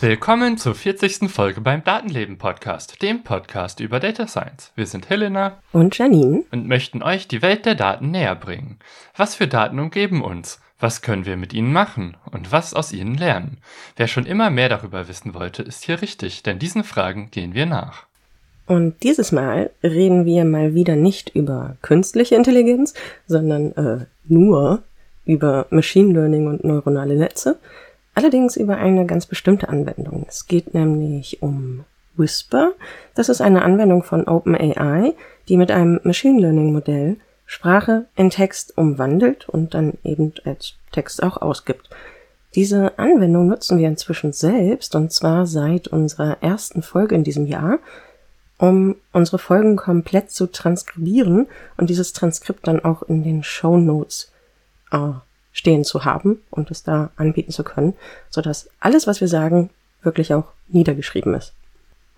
[0.00, 1.30] Willkommen zur 40.
[1.30, 4.72] Folge beim Datenleben Podcast, dem Podcast über Data Science.
[4.74, 8.80] Wir sind Helena und Janine und möchten euch die Welt der Daten näher bringen.
[9.14, 10.60] Was für Daten umgeben uns?
[10.80, 13.58] Was können wir mit ihnen machen und was aus ihnen lernen?
[13.96, 17.66] Wer schon immer mehr darüber wissen wollte, ist hier richtig, denn diesen Fragen gehen wir
[17.66, 18.06] nach.
[18.66, 22.94] Und dieses Mal reden wir mal wieder nicht über künstliche Intelligenz,
[23.26, 24.82] sondern äh, nur
[25.26, 27.58] über Machine Learning und neuronale Netze,
[28.14, 30.24] allerdings über eine ganz bestimmte Anwendung.
[30.28, 31.84] Es geht nämlich um
[32.16, 32.72] Whisper.
[33.14, 35.14] Das ist eine Anwendung von OpenAI,
[35.48, 37.16] die mit einem Machine Learning Modell
[37.52, 41.90] Sprache in Text umwandelt und dann eben als Text auch ausgibt.
[42.54, 47.80] Diese Anwendung nutzen wir inzwischen selbst und zwar seit unserer ersten Folge in diesem Jahr,
[48.58, 54.30] um unsere Folgen komplett zu transkribieren und dieses Transkript dann auch in den Show Notes
[54.92, 55.10] äh,
[55.50, 57.94] stehen zu haben und es da anbieten zu können,
[58.28, 59.70] sodass alles, was wir sagen,
[60.02, 61.52] wirklich auch niedergeschrieben ist.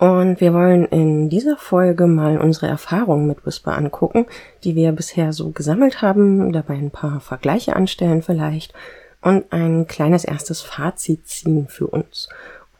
[0.03, 4.27] Und wir wollen in dieser Folge mal unsere Erfahrungen mit Whisper angucken,
[4.65, 8.75] die wir bisher so gesammelt haben, dabei ein paar Vergleiche anstellen vielleicht
[9.21, 12.29] und ein kleines erstes Fazit ziehen für uns.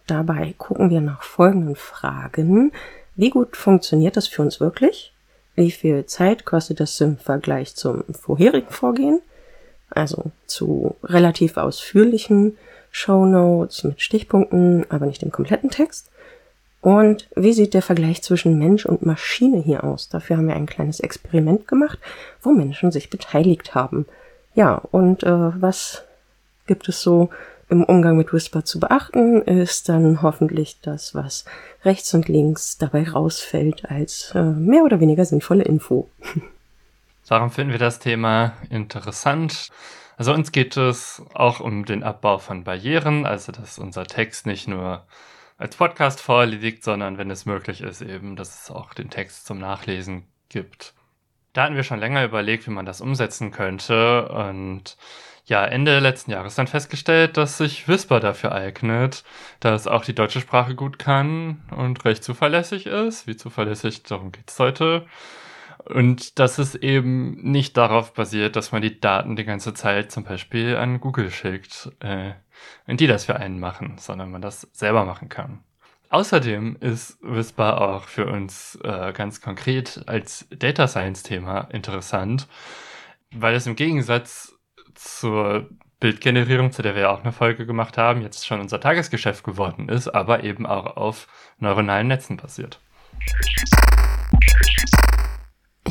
[0.09, 2.73] Dabei gucken wir nach folgenden Fragen.
[3.15, 5.13] Wie gut funktioniert das für uns wirklich?
[5.55, 9.21] Wie viel Zeit kostet das im Vergleich zum vorherigen Vorgehen?
[9.91, 12.59] Also zu relativ ausführlichen
[12.91, 16.12] Show Notes mit Stichpunkten, aber nicht im kompletten Text.
[16.83, 20.09] Und wie sieht der Vergleich zwischen Mensch und Maschine hier aus?
[20.09, 21.99] Dafür haben wir ein kleines Experiment gemacht,
[22.43, 24.05] wo Menschen sich beteiligt haben.
[24.55, 26.03] Ja, und äh, was
[26.67, 27.31] gibt es so
[27.71, 31.45] im Umgang mit Whisper zu beachten, ist dann hoffentlich das, was
[31.85, 36.11] rechts und links dabei rausfällt als äh, mehr oder weniger sinnvolle Info.
[37.29, 39.71] Warum finden wir das Thema interessant?
[40.17, 44.67] Also uns geht es auch um den Abbau von Barrieren, also dass unser Text nicht
[44.67, 45.05] nur
[45.59, 49.59] als Podcast vorliegt, sondern wenn es möglich ist, eben, dass es auch den Text zum
[49.59, 50.95] Nachlesen gibt.
[51.53, 54.97] Da hatten wir schon länger überlegt, wie man das umsetzen könnte und
[55.45, 59.25] ja, Ende letzten Jahres dann festgestellt, dass sich Whisper dafür eignet,
[59.61, 63.27] dass auch die deutsche Sprache gut kann und recht zuverlässig ist.
[63.27, 65.07] Wie zuverlässig, darum geht es heute.
[65.87, 70.25] Und dass es eben nicht darauf basiert, dass man die Daten die ganze Zeit zum
[70.25, 71.91] Beispiel an Google schickt.
[72.01, 72.33] Äh,
[72.87, 75.61] wenn die das für einen machen, sondern man das selber machen kann.
[76.11, 82.49] Außerdem ist Whisper auch für uns äh, ganz konkret als Data Science Thema interessant,
[83.35, 84.55] weil es im Gegensatz
[84.95, 89.89] zur Bildgenerierung, zu der wir auch eine Folge gemacht haben, jetzt schon unser Tagesgeschäft geworden
[89.89, 91.29] ist, aber eben auch auf
[91.59, 92.79] neuronalen Netzen basiert.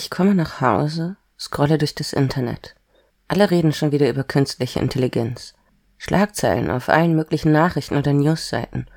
[0.04, 2.74] Ich komme nach Hause, scrolle durch das Internet.
[3.28, 5.54] Alle reden schon wieder über künstliche Intelligenz.
[6.00, 8.88] Schlagzeilen auf allen möglichen Nachrichten oder Newsseiten.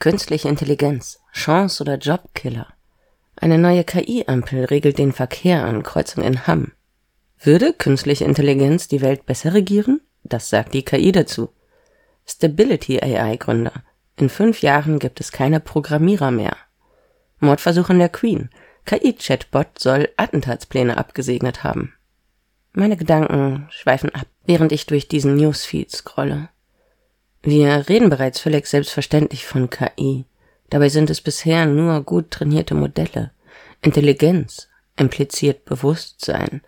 [0.00, 2.66] Künstliche Intelligenz, Chance oder Jobkiller.
[3.36, 6.72] Eine neue KI-Ampel regelt den Verkehr an Kreuzungen in Hamm.
[7.38, 10.00] Würde künstliche Intelligenz die Welt besser regieren?
[10.24, 11.50] Das sagt die KI dazu.
[12.26, 13.84] Stability AI Gründer.
[14.16, 16.56] In fünf Jahren gibt es keine Programmierer mehr.
[17.38, 18.50] Mordversuch an der Queen.
[18.86, 21.94] KI-Chatbot soll Attentatspläne abgesegnet haben.
[22.72, 26.48] Meine Gedanken schweifen ab, während ich durch diesen Newsfeed scrolle.
[27.42, 30.24] Wir reden bereits völlig selbstverständlich von KI.
[30.70, 33.30] Dabei sind es bisher nur gut trainierte Modelle.
[33.80, 36.62] Intelligenz impliziert Bewusstsein.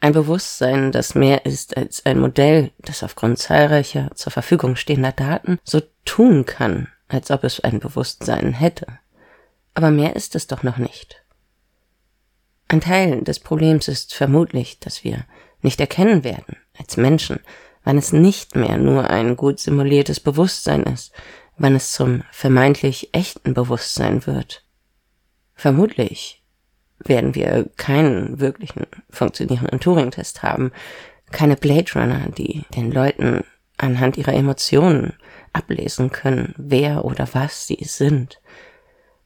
[0.00, 5.58] Ein Bewusstsein, das mehr ist als ein Modell, das aufgrund zahlreicher zur Verfügung stehender Daten
[5.64, 8.86] so tun kann, als ob es ein Bewusstsein hätte.
[9.74, 11.22] Aber mehr ist es doch noch nicht.
[12.68, 15.24] Ein Teil des Problems ist vermutlich, dass wir
[15.62, 17.40] nicht erkennen werden als Menschen,
[17.84, 21.12] wann es nicht mehr nur ein gut simuliertes Bewusstsein ist,
[21.56, 24.64] wann es zum vermeintlich echten Bewusstsein wird.
[25.54, 26.42] Vermutlich
[26.98, 30.72] werden wir keinen wirklichen funktionierenden Turing-Test haben,
[31.30, 33.44] keine Blade Runner, die den Leuten
[33.76, 35.14] anhand ihrer Emotionen
[35.52, 38.40] ablesen können, wer oder was sie sind.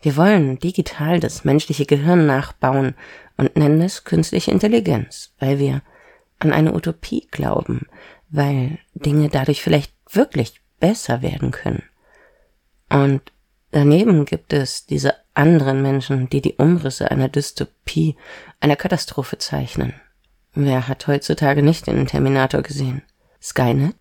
[0.00, 2.94] Wir wollen digital das menschliche Gehirn nachbauen
[3.36, 5.82] und nennen es künstliche Intelligenz, weil wir
[6.38, 7.86] an eine Utopie glauben,
[8.30, 11.82] weil Dinge dadurch vielleicht wirklich besser werden können.
[12.88, 13.20] Und
[13.70, 18.16] daneben gibt es diese anderen Menschen, die die Umrisse einer Dystopie,
[18.58, 19.92] einer Katastrophe zeichnen.
[20.54, 23.02] Wer hat heutzutage nicht den Terminator gesehen?
[23.40, 23.94] Skynet?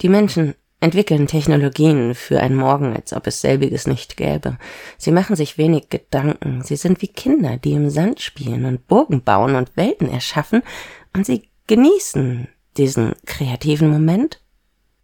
[0.00, 4.58] Die Menschen entwickeln Technologien für ein Morgen, als ob es selbiges nicht gäbe.
[4.98, 6.62] Sie machen sich wenig Gedanken.
[6.62, 10.62] Sie sind wie Kinder, die im Sand spielen und Burgen bauen und Welten erschaffen,
[11.14, 14.40] und sie genießen diesen kreativen Moment.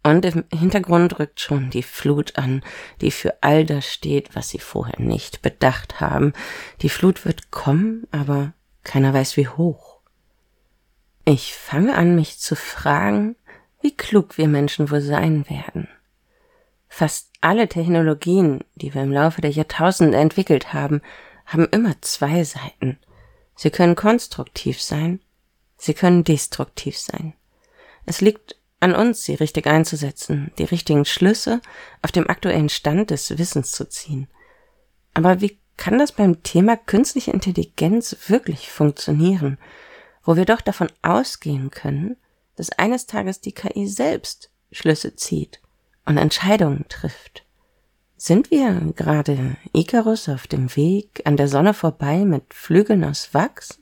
[0.03, 2.61] Und im Hintergrund rückt schon die Flut an,
[2.99, 6.33] die für all das steht, was sie vorher nicht bedacht haben.
[6.81, 8.53] Die Flut wird kommen, aber
[8.83, 10.01] keiner weiß wie hoch.
[11.25, 13.37] Ich fange an, mich zu fragen,
[13.83, 15.87] wie klug wir Menschen wohl sein werden.
[16.87, 21.01] Fast alle Technologien, die wir im Laufe der Jahrtausende entwickelt haben,
[21.45, 22.97] haben immer zwei Seiten.
[23.55, 25.19] Sie können konstruktiv sein,
[25.77, 27.33] sie können destruktiv sein.
[28.05, 31.61] Es liegt an uns, sie richtig einzusetzen, die richtigen Schlüsse
[32.01, 34.27] auf dem aktuellen Stand des Wissens zu ziehen.
[35.13, 39.57] Aber wie kann das beim Thema künstliche Intelligenz wirklich funktionieren,
[40.23, 42.15] wo wir doch davon ausgehen können,
[42.55, 45.61] dass eines Tages die KI selbst Schlüsse zieht
[46.05, 47.45] und Entscheidungen trifft.
[48.17, 53.79] Sind wir gerade Icarus auf dem Weg an der Sonne vorbei mit Flügeln aus Wachs?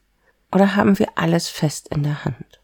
[0.52, 2.60] Oder haben wir alles fest in der Hand?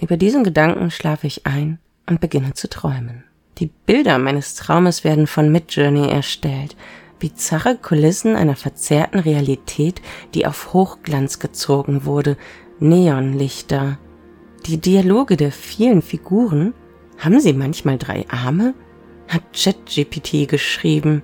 [0.00, 3.24] Über diesen Gedanken schlafe ich ein und beginne zu träumen.
[3.58, 6.76] Die Bilder meines Traumes werden von Midjourney erstellt,
[7.18, 10.00] bizarre Kulissen einer verzerrten Realität,
[10.34, 12.36] die auf Hochglanz gezogen wurde,
[12.78, 13.98] Neonlichter,
[14.66, 16.74] die Dialoge der vielen Figuren,
[17.18, 18.74] haben sie manchmal drei Arme?
[19.28, 21.22] Hat ChatGPT geschrieben.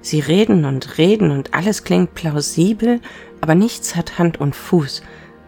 [0.00, 3.00] Sie reden und reden und alles klingt plausibel,
[3.40, 5.02] aber nichts hat Hand und Fuß.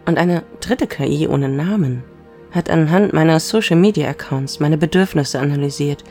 [0.05, 2.03] Und eine dritte KI ohne Namen
[2.51, 6.03] hat anhand meiner Social Media Accounts meine Bedürfnisse analysiert.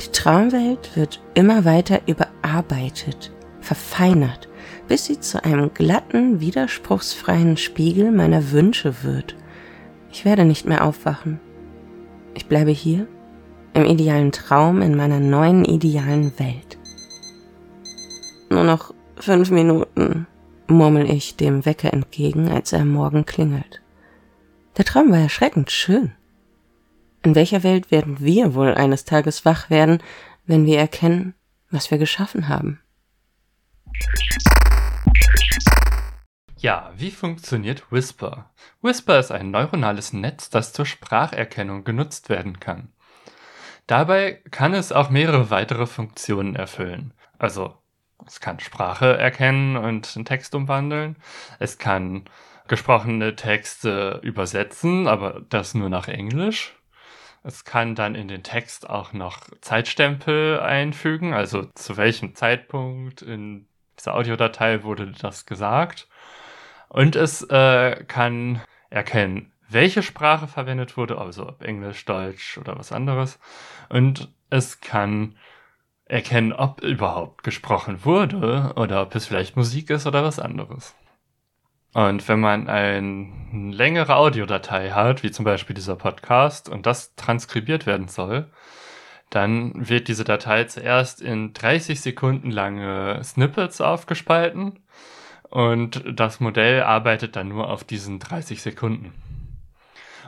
[0.00, 3.30] Die Traumwelt wird immer weiter überarbeitet,
[3.60, 4.48] verfeinert,
[4.88, 9.36] bis sie zu einem glatten, widerspruchsfreien Spiegel meiner Wünsche wird.
[10.14, 11.40] Ich werde nicht mehr aufwachen.
[12.34, 13.08] Ich bleibe hier,
[13.72, 16.78] im idealen Traum, in meiner neuen idealen Welt.
[18.48, 20.28] Nur noch fünf Minuten,
[20.68, 23.82] murmel ich dem Wecker entgegen, als er morgen klingelt.
[24.76, 26.12] Der Traum war erschreckend schön.
[27.24, 29.98] In welcher Welt werden wir wohl eines Tages wach werden,
[30.46, 31.34] wenn wir erkennen,
[31.72, 32.78] was wir geschaffen haben?
[36.64, 38.50] Ja, wie funktioniert Whisper?
[38.80, 42.90] Whisper ist ein neuronales Netz, das zur Spracherkennung genutzt werden kann.
[43.86, 47.12] Dabei kann es auch mehrere weitere Funktionen erfüllen.
[47.38, 47.76] Also,
[48.26, 51.16] es kann Sprache erkennen und in Text umwandeln.
[51.58, 52.24] Es kann
[52.66, 56.74] gesprochene Texte übersetzen, aber das nur nach Englisch.
[57.42, 63.68] Es kann dann in den Text auch noch Zeitstempel einfügen, also zu welchem Zeitpunkt in
[63.98, 66.08] dieser Audiodatei wurde das gesagt.
[66.88, 68.60] Und es äh, kann
[68.90, 73.38] erkennen, welche Sprache verwendet wurde, also ob Englisch, Deutsch oder was anderes.
[73.88, 75.36] Und es kann
[76.06, 80.94] erkennen, ob überhaupt gesprochen wurde oder ob es vielleicht Musik ist oder was anderes.
[81.94, 87.86] Und wenn man eine längere Audiodatei hat, wie zum Beispiel dieser Podcast, und das transkribiert
[87.86, 88.50] werden soll,
[89.30, 94.80] dann wird diese Datei zuerst in 30 Sekunden lange Snippets aufgespalten
[95.54, 99.14] und das Modell arbeitet dann nur auf diesen 30 Sekunden.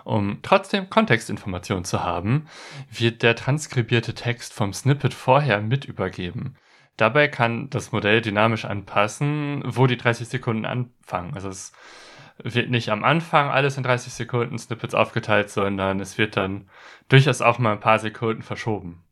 [0.04, 2.46] Um trotzdem Kontextinformation zu haben,
[2.92, 6.54] wird der transkribierte Text vom Snippet vorher mit übergeben.
[6.96, 11.34] Dabei kann das Modell dynamisch anpassen, wo die 30 Sekunden anfangen.
[11.34, 11.72] Also es
[12.40, 16.68] wird nicht am Anfang alles in 30 Sekunden Snippets aufgeteilt, sondern es wird dann
[17.08, 19.02] durchaus auch mal ein paar Sekunden verschoben.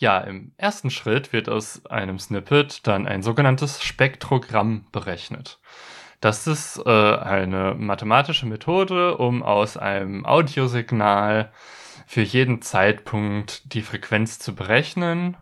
[0.00, 5.60] Ja, im ersten Schritt wird aus einem Snippet dann ein sogenanntes Spektrogramm berechnet.
[6.22, 11.52] Das ist äh, eine mathematische Methode, um aus einem Audiosignal
[12.06, 15.36] für jeden Zeitpunkt die Frequenz zu berechnen.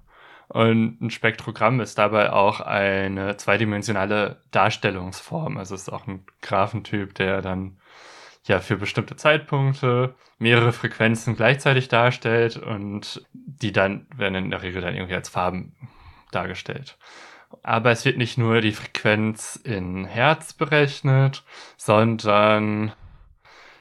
[0.48, 5.56] Und ein Spektrogramm ist dabei auch eine zweidimensionale Darstellungsform.
[5.56, 7.76] Also es ist auch ein Graphentyp, der dann
[8.48, 14.82] ja für bestimmte Zeitpunkte mehrere Frequenzen gleichzeitig darstellt und die dann werden in der Regel
[14.82, 15.76] dann irgendwie als Farben
[16.32, 16.98] dargestellt.
[17.62, 21.44] Aber es wird nicht nur die Frequenz in Hertz berechnet,
[21.76, 22.92] sondern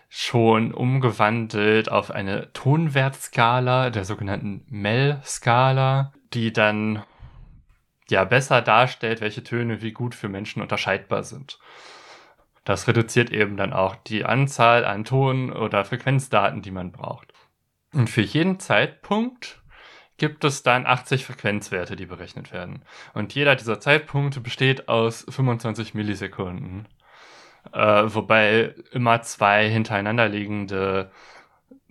[0.10, 7.04] schon umgewandelt auf eine Tonwertskala der sogenannten Mel-Skala, die dann
[8.10, 11.60] ja besser darstellt, welche Töne wie gut für Menschen unterscheidbar sind.
[12.68, 17.32] Das reduziert eben dann auch die Anzahl an Ton- oder Frequenzdaten, die man braucht.
[17.94, 19.62] Und für jeden Zeitpunkt
[20.18, 22.84] gibt es dann 80 Frequenzwerte, die berechnet werden.
[23.14, 26.90] Und jeder dieser Zeitpunkte besteht aus 25 Millisekunden.
[27.72, 31.10] Äh, wobei immer zwei hintereinander liegende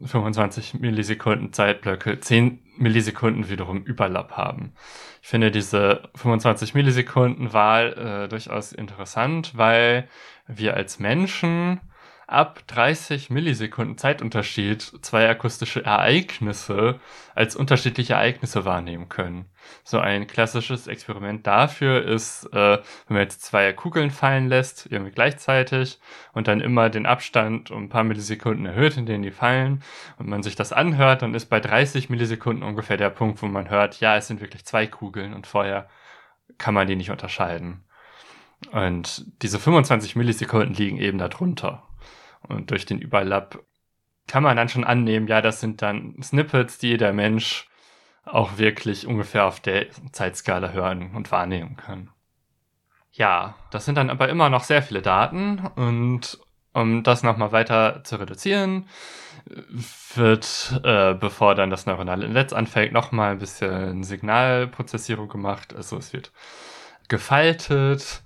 [0.04, 4.74] 25 Millisekunden Zeitblöcke 10 Millisekunden wiederum Überlapp haben.
[5.22, 10.06] Ich finde diese 25 Millisekunden Wahl äh, durchaus interessant, weil
[10.46, 11.80] wir als Menschen
[12.26, 16.98] ab 30 Millisekunden Zeitunterschied zwei akustische Ereignisse
[17.36, 19.46] als unterschiedliche Ereignisse wahrnehmen können.
[19.84, 25.12] So ein klassisches Experiment dafür ist, äh, wenn man jetzt zwei Kugeln fallen lässt, irgendwie
[25.12, 26.00] gleichzeitig
[26.32, 29.82] und dann immer den Abstand um ein paar Millisekunden erhöht, in denen die fallen
[30.18, 33.70] und man sich das anhört, dann ist bei 30 Millisekunden ungefähr der Punkt, wo man
[33.70, 35.88] hört, ja, es sind wirklich zwei Kugeln und vorher
[36.58, 37.85] kann man die nicht unterscheiden.
[38.72, 41.82] Und diese 25 Millisekunden liegen eben darunter.
[42.48, 43.62] Und durch den Überlapp
[44.26, 47.68] kann man dann schon annehmen, ja, das sind dann Snippets, die jeder Mensch
[48.24, 52.10] auch wirklich ungefähr auf der Zeitskala hören und wahrnehmen kann.
[53.12, 56.38] Ja, das sind dann aber immer noch sehr viele Daten und
[56.72, 58.86] um das nochmal weiter zu reduzieren,
[60.14, 65.74] wird, äh, bevor dann das neuronale Netz anfängt, nochmal ein bisschen Signalprozessierung gemacht.
[65.74, 66.32] Also es wird
[67.08, 68.22] gefaltet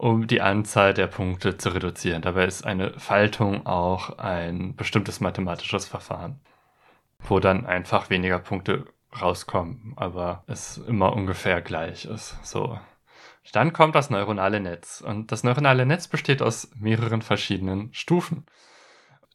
[0.00, 2.22] um die Anzahl der Punkte zu reduzieren.
[2.22, 6.40] Dabei ist eine Faltung auch ein bestimmtes mathematisches Verfahren,
[7.18, 8.86] wo dann einfach weniger Punkte
[9.20, 12.42] rauskommen, aber es immer ungefähr gleich ist.
[12.42, 12.80] So.
[13.52, 18.46] Dann kommt das neuronale Netz und das neuronale Netz besteht aus mehreren verschiedenen Stufen.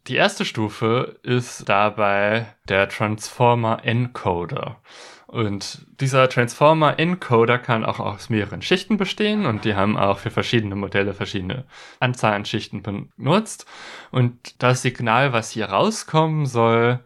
[0.07, 4.81] Die erste Stufe ist dabei der Transformer Encoder.
[5.27, 10.75] Und dieser Transformer-Encoder kann auch aus mehreren Schichten bestehen und die haben auch für verschiedene
[10.75, 11.65] Modelle verschiedene
[11.99, 13.65] Anzahl an Schichten benutzt.
[14.11, 16.99] Und das Signal, was hier rauskommen soll,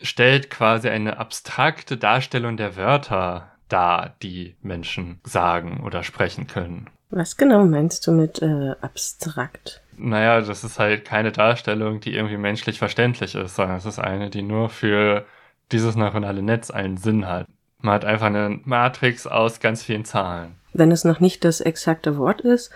[0.00, 6.88] stellt quasi eine abstrakte Darstellung der Wörter dar, die Menschen sagen oder sprechen können.
[7.10, 9.82] Was genau meinst du mit äh, abstrakt?
[9.96, 14.30] Naja, das ist halt keine Darstellung, die irgendwie menschlich verständlich ist, sondern es ist eine,
[14.30, 15.26] die nur für
[15.72, 17.46] dieses neuronale Netz einen Sinn hat.
[17.80, 20.56] Man hat einfach eine Matrix aus ganz vielen Zahlen.
[20.72, 22.70] Wenn es noch nicht das exakte Wort ist,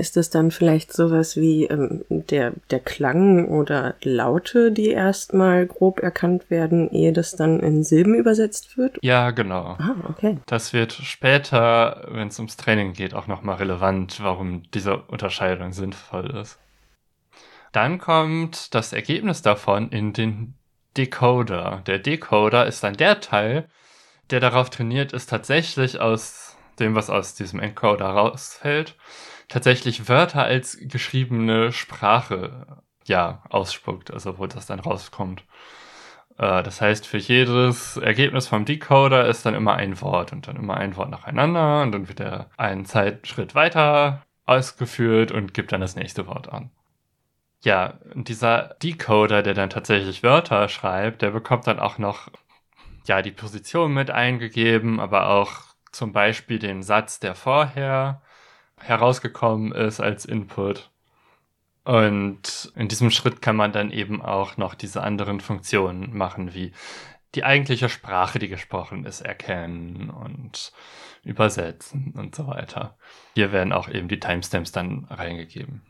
[0.00, 6.00] ist es dann vielleicht sowas wie ähm, der, der Klang oder Laute, die erstmal grob
[6.00, 8.98] erkannt werden, ehe das dann in Silben übersetzt wird?
[9.02, 9.76] Ja, genau.
[9.78, 10.38] Ah, okay.
[10.46, 16.30] Das wird später, wenn es ums Training geht, auch nochmal relevant, warum diese Unterscheidung sinnvoll
[16.40, 16.58] ist.
[17.72, 20.54] Dann kommt das Ergebnis davon in den
[20.96, 21.82] Decoder.
[21.86, 23.68] Der Decoder ist dann der Teil,
[24.30, 28.96] der darauf trainiert ist, tatsächlich aus dem, was aus diesem Encoder rausfällt,
[29.48, 35.44] tatsächlich Wörter als geschriebene Sprache ja ausspuckt, also wo das dann rauskommt.
[36.38, 40.56] Äh, das heißt, für jedes Ergebnis vom Decoder ist dann immer ein Wort und dann
[40.56, 45.80] immer ein Wort nacheinander und dann wird er einen Zeitschritt weiter ausgeführt und gibt dann
[45.80, 46.70] das nächste Wort an.
[47.62, 52.28] Ja, dieser Decoder, der dann tatsächlich Wörter schreibt, der bekommt dann auch noch
[53.06, 55.52] ja die Position mit eingegeben, aber auch
[55.92, 58.22] zum Beispiel den Satz, der vorher
[58.78, 60.90] herausgekommen ist als Input.
[61.84, 66.72] Und in diesem Schritt kann man dann eben auch noch diese anderen Funktionen machen, wie
[67.34, 70.72] die eigentliche Sprache, die gesprochen ist, erkennen und
[71.22, 72.96] übersetzen und so weiter.
[73.34, 75.82] Hier werden auch eben die Timestamps dann reingegeben.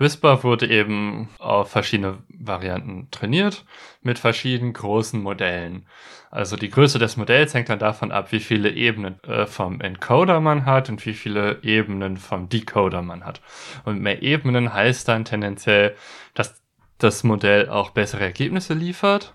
[0.00, 3.66] Whisper wurde eben auf verschiedene Varianten trainiert
[4.00, 5.86] mit verschiedenen großen Modellen.
[6.30, 10.40] Also die Größe des Modells hängt dann davon ab, wie viele Ebenen äh, vom Encoder
[10.40, 13.42] man hat und wie viele Ebenen vom Decoder man hat.
[13.84, 15.94] Und mehr Ebenen heißt dann tendenziell,
[16.32, 16.62] dass
[16.96, 19.34] das Modell auch bessere Ergebnisse liefert,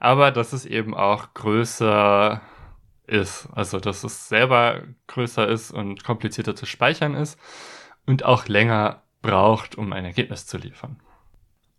[0.00, 2.40] aber dass es eben auch größer
[3.06, 3.48] ist.
[3.52, 7.38] Also dass es selber größer ist und komplizierter zu speichern ist
[8.06, 11.00] und auch länger braucht, um ein Ergebnis zu liefern.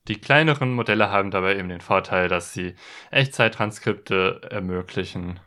[0.08, 2.75] Die kleineren Modelle haben dabei eben den Vorteil, dass sie
[3.12, 5.39] Echtzeittranskripte ermöglichen.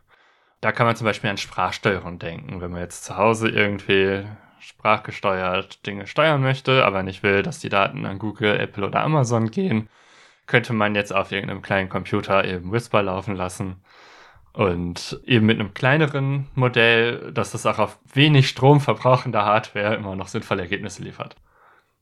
[0.61, 2.61] Da kann man zum Beispiel an Sprachsteuerung denken.
[2.61, 4.25] Wenn man jetzt zu Hause irgendwie
[4.61, 9.51] sprachgesteuert Dinge steuern möchte, aber nicht will, dass die Daten an Google, Apple oder Amazon
[9.51, 9.89] gehen,
[10.47, 13.83] könnte man jetzt auf irgendeinem kleinen Computer eben Whisper laufen lassen.
[14.53, 20.29] Und eben mit einem kleineren Modell, dass das auch auf wenig stromverbrauchender Hardware immer noch
[20.29, 21.37] sinnvolle Ergebnisse liefert.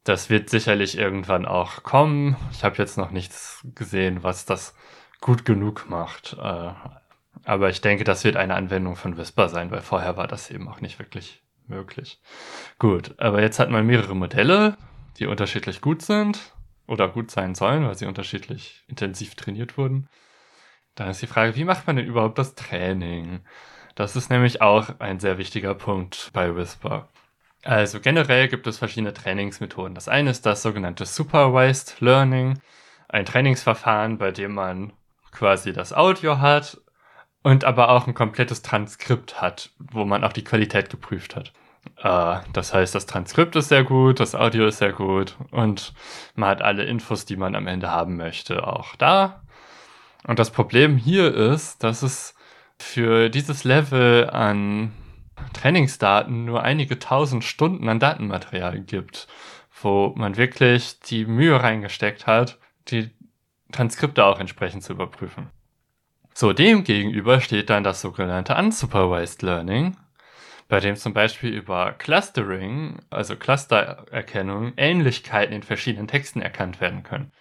[0.04, 2.36] Das wird sicherlich irgendwann auch kommen.
[2.52, 4.74] Ich habe jetzt noch nichts gesehen, was das
[5.20, 6.36] gut genug macht.
[6.40, 6.72] Äh,
[7.44, 10.68] aber ich denke, das wird eine Anwendung von Whisper sein, weil vorher war das eben
[10.68, 12.20] auch nicht wirklich möglich.
[12.78, 14.76] Gut, aber jetzt hat man mehrere Modelle,
[15.18, 16.54] die unterschiedlich gut sind
[16.86, 20.08] oder gut sein sollen, weil sie unterschiedlich intensiv trainiert wurden.
[20.94, 23.40] Dann ist die Frage, wie macht man denn überhaupt das Training?
[23.94, 27.08] Das ist nämlich auch ein sehr wichtiger Punkt bei Whisper.
[27.62, 29.94] Also generell gibt es verschiedene Trainingsmethoden.
[29.94, 32.58] Das eine ist das sogenannte Supervised Learning.
[33.08, 34.92] ein Trainingsverfahren, bei dem man
[35.32, 36.80] quasi das Audio hat
[37.42, 41.52] und aber auch ein komplettes Transkript hat, wo man auch die Qualität geprüft hat.
[41.96, 45.92] Äh, das heißt, das Transkript ist sehr gut, das Audio ist sehr gut und
[46.34, 49.42] man hat alle Infos, die man am Ende haben möchte, auch da.
[50.26, 52.34] Und das Problem hier ist, dass es
[52.78, 54.92] für dieses Level an
[55.52, 59.28] Trainingsdaten nur einige tausend Stunden an Datenmaterial gibt,
[59.82, 63.10] wo man wirklich die Mühe reingesteckt hat, die
[63.72, 65.50] Transkripte auch entsprechend zu überprüfen.
[66.34, 69.96] So, dem gegenüber steht dann das sogenannte Unsupervised Learning,
[70.68, 77.32] bei dem zum Beispiel über Clustering, also Clustererkennung, Ähnlichkeiten in verschiedenen Texten erkannt werden können.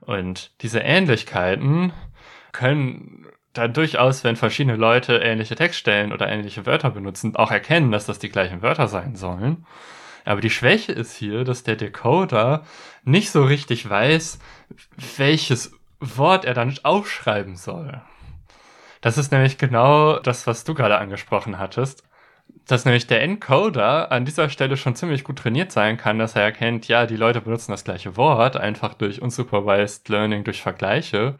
[0.00, 1.92] Und diese Ähnlichkeiten
[2.52, 3.26] können
[3.58, 8.18] dann durchaus, wenn verschiedene Leute ähnliche Textstellen oder ähnliche Wörter benutzen, auch erkennen, dass das
[8.18, 9.66] die gleichen Wörter sein sollen.
[10.24, 12.64] Aber die Schwäche ist hier, dass der Decoder
[13.04, 14.38] nicht so richtig weiß,
[15.16, 18.00] welches Wort er dann aufschreiben soll.
[19.00, 22.02] Das ist nämlich genau das, was du gerade angesprochen hattest.
[22.66, 26.42] Dass nämlich der Encoder an dieser Stelle schon ziemlich gut trainiert sein kann, dass er
[26.42, 31.38] erkennt, ja, die Leute benutzen das gleiche Wort, einfach durch unsupervised Learning, durch Vergleiche,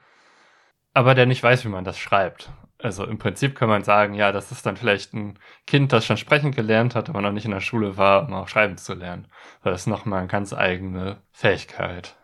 [0.97, 2.49] aber der nicht weiß, wie man das schreibt.
[2.79, 6.17] Also im Prinzip kann man sagen, ja, das ist dann vielleicht ein Kind, das schon
[6.17, 9.29] sprechen gelernt hat, aber noch nicht in der Schule war, um auch schreiben zu lernen.
[9.63, 12.17] Das ist nochmal eine ganz eigene Fähigkeit.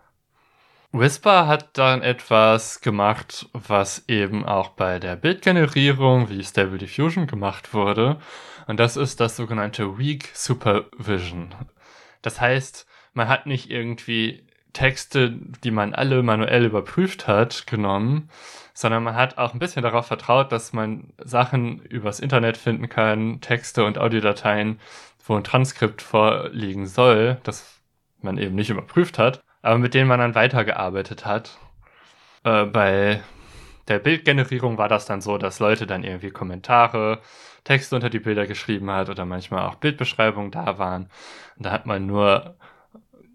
[0.91, 7.75] Whisper hat dann etwas gemacht, was eben auch bei der Bildgenerierung wie Stable Diffusion gemacht
[7.75, 8.21] wurde.
[8.67, 11.55] Und das ist das sogenannte Weak Supervision.
[12.23, 15.31] Das heißt, man hat nicht irgendwie Texte,
[15.65, 18.31] die man alle manuell überprüft hat, genommen,
[18.75, 23.41] sondern man hat auch ein bisschen darauf vertraut, dass man Sachen übers Internet finden kann,
[23.41, 24.81] Texte und Audiodateien,
[25.27, 27.81] wo ein Transkript vorliegen soll, das
[28.23, 31.59] man eben nicht überprüft hat aber mit denen man dann weitergearbeitet hat.
[32.45, 33.23] Äh, bei
[33.89, 37.21] der Bildgenerierung war das dann so, dass Leute dann irgendwie Kommentare,
[37.65, 41.09] Texte unter die Bilder geschrieben hat oder manchmal auch Bildbeschreibungen da waren.
[41.57, 42.57] Und da hat man nur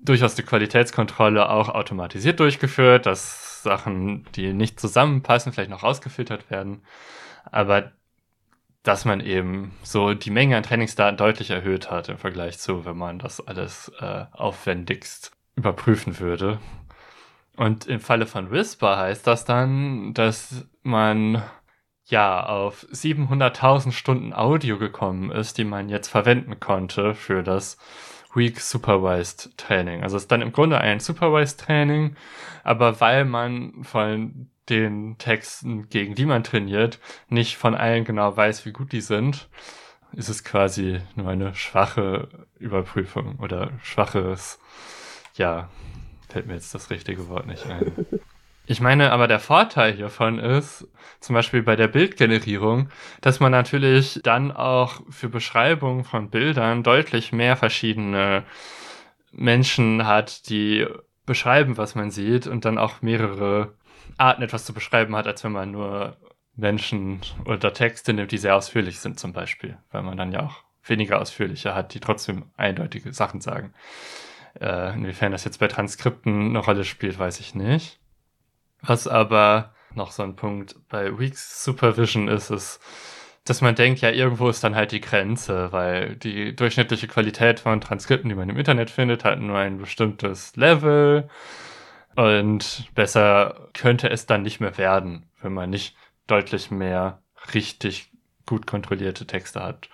[0.08, 6.84] durchaus die Qualitätskontrolle auch automatisiert durchgeführt, dass Sachen, die nicht zusammenpassen, vielleicht noch rausgefiltert werden.
[7.46, 7.92] Aber
[8.84, 12.98] dass man eben so die Menge an Trainingsdaten deutlich erhöht hat im Vergleich zu, wenn
[12.98, 16.60] man das alles äh, aufwendigst überprüfen würde.
[17.58, 21.44] Und im Falle von Whisper heißt das dann, dass man
[22.06, 27.78] ja auf 700.000 Stunden Audio gekommen ist, die man jetzt verwenden konnte für das
[28.38, 30.04] Weak Supervised Training.
[30.04, 32.16] Also es ist dann im Grunde ein Supervised Training,
[32.64, 38.66] aber weil man von den Texten, gegen die man trainiert, nicht von allen genau weiß,
[38.66, 39.50] wie gut die sind,
[40.14, 44.60] ist es quasi nur eine schwache Überprüfung oder schwaches
[45.36, 45.70] ja,
[46.30, 48.06] fällt mir jetzt das richtige Wort nicht ein.
[48.70, 50.86] Ich meine, aber der Vorteil hiervon ist,
[51.22, 52.90] zum Beispiel bei der Bildgenerierung,
[53.22, 58.44] dass man natürlich dann auch für Beschreibungen von Bildern deutlich mehr verschiedene
[59.32, 60.86] Menschen hat, die
[61.26, 63.74] beschreiben, was man sieht und dann auch mehrere
[64.18, 66.18] Arten etwas zu beschreiben hat, als wenn man nur
[66.58, 70.64] Menschen oder Texte nimmt, die sehr ausführlich sind zum Beispiel, weil man dann ja auch
[70.84, 73.74] weniger ausführliche hat, die trotzdem eindeutige Sachen sagen.
[74.60, 78.00] Äh, inwiefern das jetzt bei Transkripten eine Rolle spielt, weiß ich nicht.
[78.82, 82.80] Was aber noch so ein Punkt bei Weeks Supervision ist, ist,
[83.46, 87.82] dass man denkt, ja, irgendwo ist dann halt die Grenze, weil die durchschnittliche Qualität von
[87.82, 91.30] Transkripten, die man im Internet findet, hat nur ein bestimmtes Level
[92.16, 95.96] und besser könnte es dann nicht mehr werden, wenn man nicht
[96.28, 97.22] deutlich mehr
[97.54, 98.12] richtig
[98.46, 99.90] gut kontrollierte Texte hat.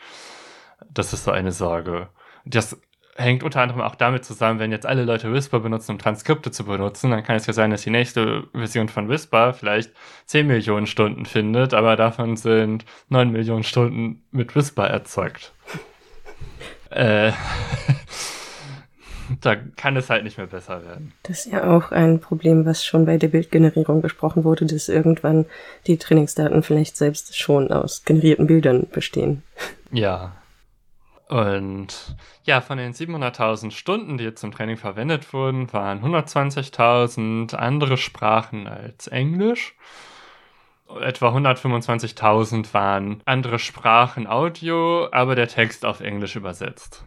[0.90, 2.10] Das ist so eine Sorge.
[2.46, 2.80] Das
[3.16, 6.66] hängt unter anderem auch damit zusammen, wenn jetzt alle Leute Whisper benutzen, um Transkripte zu
[6.66, 9.92] benutzen, dann kann es ja sein, dass die nächste Version von Whisper vielleicht
[10.26, 15.54] 10 Millionen Stunden findet, aber davon sind 9 Millionen Stunden mit Whisper erzeugt.
[16.90, 17.32] äh,
[19.42, 21.14] da kann es halt nicht mehr besser werden.
[21.24, 25.46] Das ist ja auch ein Problem, was schon bei der Bildgenerierung besprochen wurde, dass irgendwann
[25.86, 29.44] die Trainingsdaten vielleicht selbst schon aus generierten Bildern bestehen.
[29.92, 30.34] Ja,
[31.34, 37.98] und ja, von den 700.000 Stunden, die jetzt zum Training verwendet wurden, waren 120.000 andere
[37.98, 39.76] Sprachen als Englisch.
[41.02, 47.04] Etwa 125.000 waren andere Sprachen Audio, aber der Text auf Englisch übersetzt.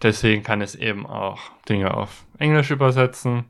[0.00, 1.38] Deswegen kann es eben auch
[1.68, 3.44] Dinge auf Englisch übersetzen,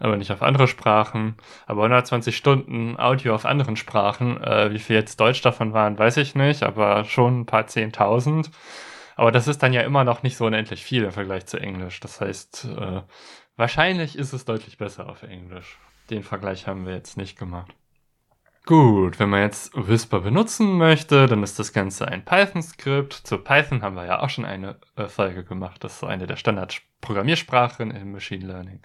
[0.00, 1.36] aber nicht auf andere Sprachen.
[1.66, 6.16] Aber 120 Stunden Audio auf anderen Sprachen, äh, wie viel jetzt Deutsch davon waren, weiß
[6.16, 8.50] ich nicht, aber schon ein paar Zehntausend.
[9.16, 12.00] Aber das ist dann ja immer noch nicht so unendlich viel im Vergleich zu Englisch.
[12.00, 13.02] Das heißt, äh,
[13.56, 15.78] wahrscheinlich ist es deutlich besser auf Englisch.
[16.10, 17.74] den Vergleich haben wir jetzt nicht gemacht.
[18.66, 23.12] Gut, wenn man jetzt Whisper benutzen möchte, dann ist das Ganze ein Python-Skript.
[23.12, 25.84] Zu Python haben wir ja auch schon eine äh, Folge gemacht.
[25.84, 28.80] Das ist so eine der Standard-Programmiersprachen im Machine Learning.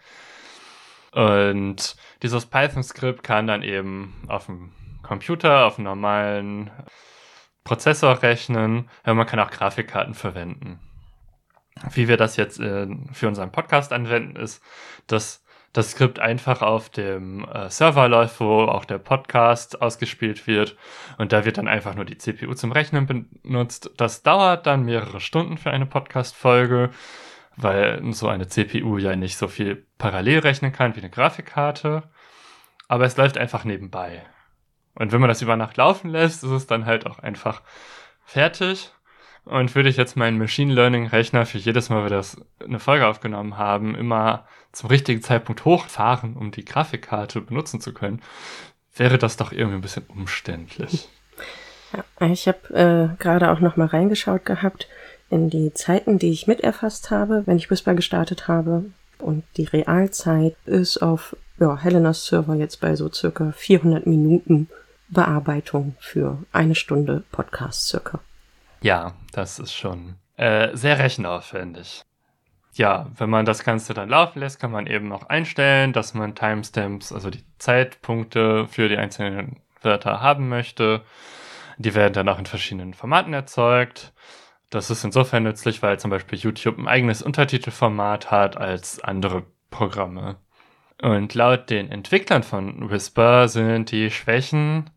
[1.14, 6.72] Und dieses Python-Skript kann dann eben auf dem Computer, auf einem normalen
[7.64, 8.90] Prozessor rechnen.
[9.06, 10.80] Ja, man kann auch Grafikkarten verwenden.
[11.92, 14.62] Wie wir das jetzt äh, für unseren Podcast anwenden, ist,
[15.08, 15.44] dass
[15.74, 20.76] das Skript einfach auf dem äh, Server läuft, wo auch der Podcast ausgespielt wird.
[21.18, 23.92] Und da wird dann einfach nur die CPU zum Rechnen benutzt.
[23.98, 26.90] Das dauert dann mehrere Stunden für eine Podcast-Folge,
[27.56, 32.04] weil so eine CPU ja nicht so viel parallel rechnen kann wie eine Grafikkarte.
[32.88, 34.24] Aber es läuft einfach nebenbei.
[35.00, 37.62] Und wenn man das über Nacht laufen lässt, ist es dann halt auch einfach
[38.26, 38.92] fertig.
[39.46, 42.80] Und würde ich jetzt meinen Machine Learning Rechner für jedes Mal, wenn wir das eine
[42.80, 48.22] Folge aufgenommen haben, immer zum richtigen Zeitpunkt hochfahren, um die Grafikkarte benutzen zu können,
[48.96, 51.08] wäre das doch irgendwie ein bisschen umständlich.
[51.94, 54.88] Ja, ich habe äh, gerade auch noch mal reingeschaut gehabt
[55.30, 58.86] in die Zeiten, die ich miterfasst habe, wenn ich Whisper gestartet habe.
[59.18, 64.68] Und die Realzeit ist auf ja, Helenas Server jetzt bei so circa 400 Minuten
[65.10, 68.20] Bearbeitung für eine Stunde Podcast circa.
[68.82, 72.04] Ja, das ist schon äh, sehr rechenaufwendig.
[72.74, 76.36] Ja, wenn man das Ganze dann laufen lässt, kann man eben noch einstellen, dass man
[76.36, 81.02] Timestamps, also die Zeitpunkte für die einzelnen Wörter haben möchte.
[81.78, 84.14] Die werden dann auch in verschiedenen Formaten erzeugt.
[84.70, 90.38] Das ist insofern nützlich, weil zum Beispiel YouTube ein eigenes Untertitelformat hat als andere Programme.
[91.02, 94.90] Und laut den Entwicklern von Whisper sind die Schwächen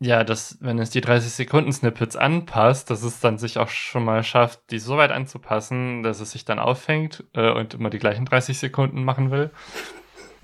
[0.00, 4.60] ja, dass, wenn es die 30-Sekunden-Snippets anpasst, dass es dann sich auch schon mal schafft,
[4.70, 8.58] die so weit anzupassen, dass es sich dann auffängt äh, und immer die gleichen 30
[8.58, 9.50] Sekunden machen will.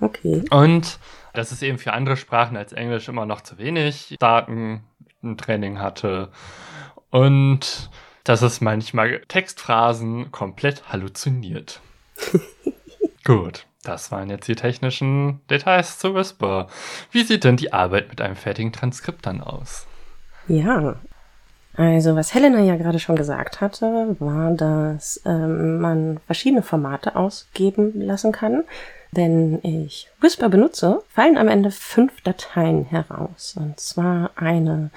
[0.01, 0.43] Okay.
[0.49, 0.99] Und
[1.33, 4.83] dass es eben für andere Sprachen als Englisch immer noch zu wenig Daten
[5.21, 6.31] im Training hatte.
[7.09, 7.89] Und
[8.25, 11.79] dass es manchmal Textphrasen komplett halluziniert.
[13.23, 13.65] Gut.
[13.85, 16.67] Das waren jetzt die technischen Details zu Whisper.
[17.11, 19.85] Wie sieht denn die Arbeit mit einem fertigen Transkript dann aus?
[20.47, 20.95] Ja,
[21.77, 28.01] also was Helena ja gerade schon gesagt hatte, war, dass ähm, man verschiedene Formate ausgeben
[28.01, 28.63] lassen kann.
[29.11, 33.55] Wenn ich Whisper benutze, fallen am Ende fünf Dateien heraus.
[33.57, 34.89] Und zwar eine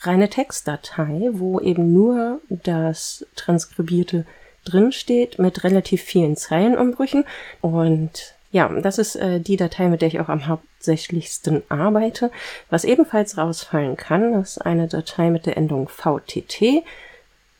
[0.00, 4.26] reine Textdatei, wo eben nur das transkribierte
[4.64, 7.24] drin steht mit relativ vielen Zeilenumbrüchen.
[7.60, 12.30] Und ja, das ist äh, die Datei, mit der ich auch am hauptsächlichsten arbeite.
[12.70, 16.84] Was ebenfalls rausfallen kann, ist eine Datei mit der Endung VTT.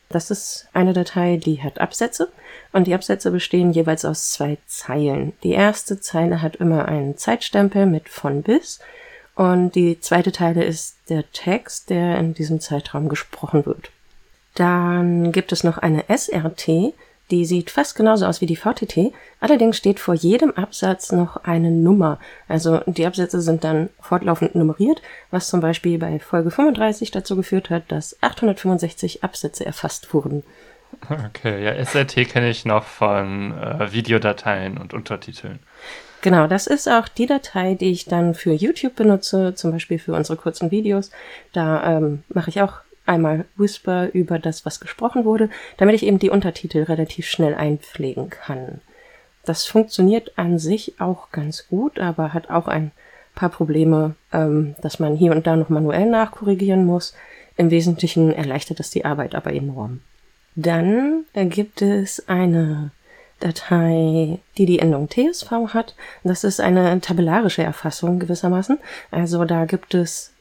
[0.08, 2.28] Das ist eine Datei, die hat Absätze
[2.72, 5.32] und die Absätze bestehen jeweils aus zwei Zeilen.
[5.42, 8.78] Die erste Zeile hat immer einen Zeitstempel mit von bis
[9.34, 13.90] und die zweite Teile ist der Text, der in diesem Zeitraum gesprochen wird.
[14.54, 16.94] Dann gibt es noch eine SRT,
[17.30, 21.70] die sieht fast genauso aus wie die VTT, allerdings steht vor jedem Absatz noch eine
[21.70, 22.18] Nummer.
[22.48, 27.70] Also die Absätze sind dann fortlaufend nummeriert, was zum Beispiel bei Folge 35 dazu geführt
[27.70, 30.42] hat, dass 865 Absätze erfasst wurden.
[31.08, 35.58] Okay, ja, SRT kenne ich noch von äh, Videodateien und Untertiteln.
[36.20, 40.14] Genau, das ist auch die Datei, die ich dann für YouTube benutze, zum Beispiel für
[40.14, 41.10] unsere kurzen Videos.
[41.52, 46.18] Da ähm, mache ich auch einmal Whisper über das, was gesprochen wurde, damit ich eben
[46.18, 48.80] die Untertitel relativ schnell einpflegen kann.
[49.44, 52.92] Das funktioniert an sich auch ganz gut, aber hat auch ein
[53.34, 57.14] paar Probleme, ähm, dass man hier und da noch manuell nachkorrigieren muss.
[57.56, 60.00] Im Wesentlichen erleichtert das die Arbeit aber enorm.
[60.56, 62.90] Dann gibt es eine
[63.40, 65.94] Datei, die die Endung TSV hat.
[66.22, 68.78] Das ist eine tabellarische Erfassung gewissermaßen.
[69.10, 70.33] Also da gibt es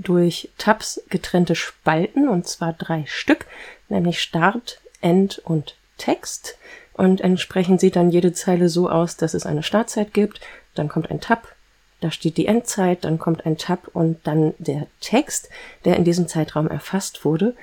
[0.00, 3.46] durch Tabs getrennte Spalten, und zwar drei Stück,
[3.88, 6.56] nämlich Start, End und Text.
[6.92, 10.40] Und entsprechend sieht dann jede Zeile so aus, dass es eine Startzeit gibt,
[10.74, 11.54] dann kommt ein Tab,
[12.00, 15.50] da steht die Endzeit, dann kommt ein Tab und dann der Text,
[15.84, 17.54] der in diesem Zeitraum erfasst wurde.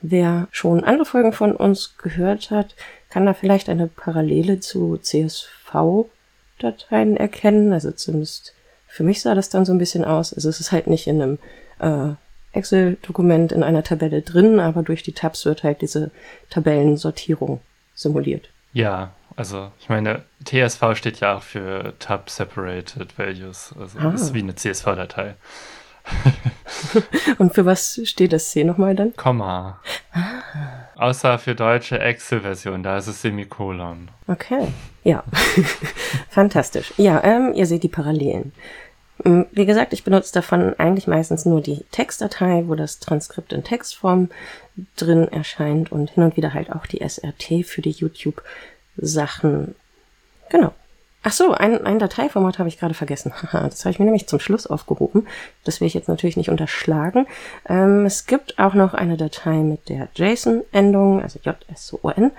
[0.00, 2.74] Wer schon andere Folgen von uns gehört hat,
[3.10, 8.53] kann da vielleicht eine Parallele zu CSV-Dateien erkennen, also zumindest
[8.94, 10.32] für mich sah das dann so ein bisschen aus.
[10.32, 11.38] Also es ist halt nicht in einem
[11.80, 12.14] äh,
[12.56, 16.12] Excel-Dokument in einer Tabelle drin, aber durch die Tabs wird halt diese
[16.48, 17.60] Tabellensortierung
[17.92, 18.50] simuliert.
[18.72, 23.74] Ja, also ich meine, TSV steht ja auch für Tab Separated Values.
[23.76, 24.12] Also ah.
[24.12, 25.34] ist wie eine CSV-Datei.
[27.38, 29.16] Und für was steht das C nochmal dann?
[29.16, 29.80] Komma.
[30.12, 30.20] Ah.
[30.94, 34.08] Außer für deutsche Excel-Version, da ist es Semikolon.
[34.28, 34.68] Okay,
[35.02, 35.24] ja.
[36.30, 36.94] Fantastisch.
[36.96, 38.52] Ja, ähm, ihr seht die Parallelen.
[39.24, 43.64] Ähm, wie gesagt, ich benutze davon eigentlich meistens nur die Textdatei, wo das Transkript in
[43.64, 44.28] Textform
[44.96, 49.74] drin erscheint und hin und wieder halt auch die SRT für die YouTube-Sachen.
[50.50, 50.72] Genau.
[51.26, 53.32] Ach so, ein, ein Dateiformat habe ich gerade vergessen.
[53.52, 55.26] das habe ich mir nämlich zum Schluss aufgehoben.
[55.64, 57.26] Das will ich jetzt natürlich nicht unterschlagen.
[57.66, 62.30] Ähm, es gibt auch noch eine Datei mit der JSON-Endung, also JSON.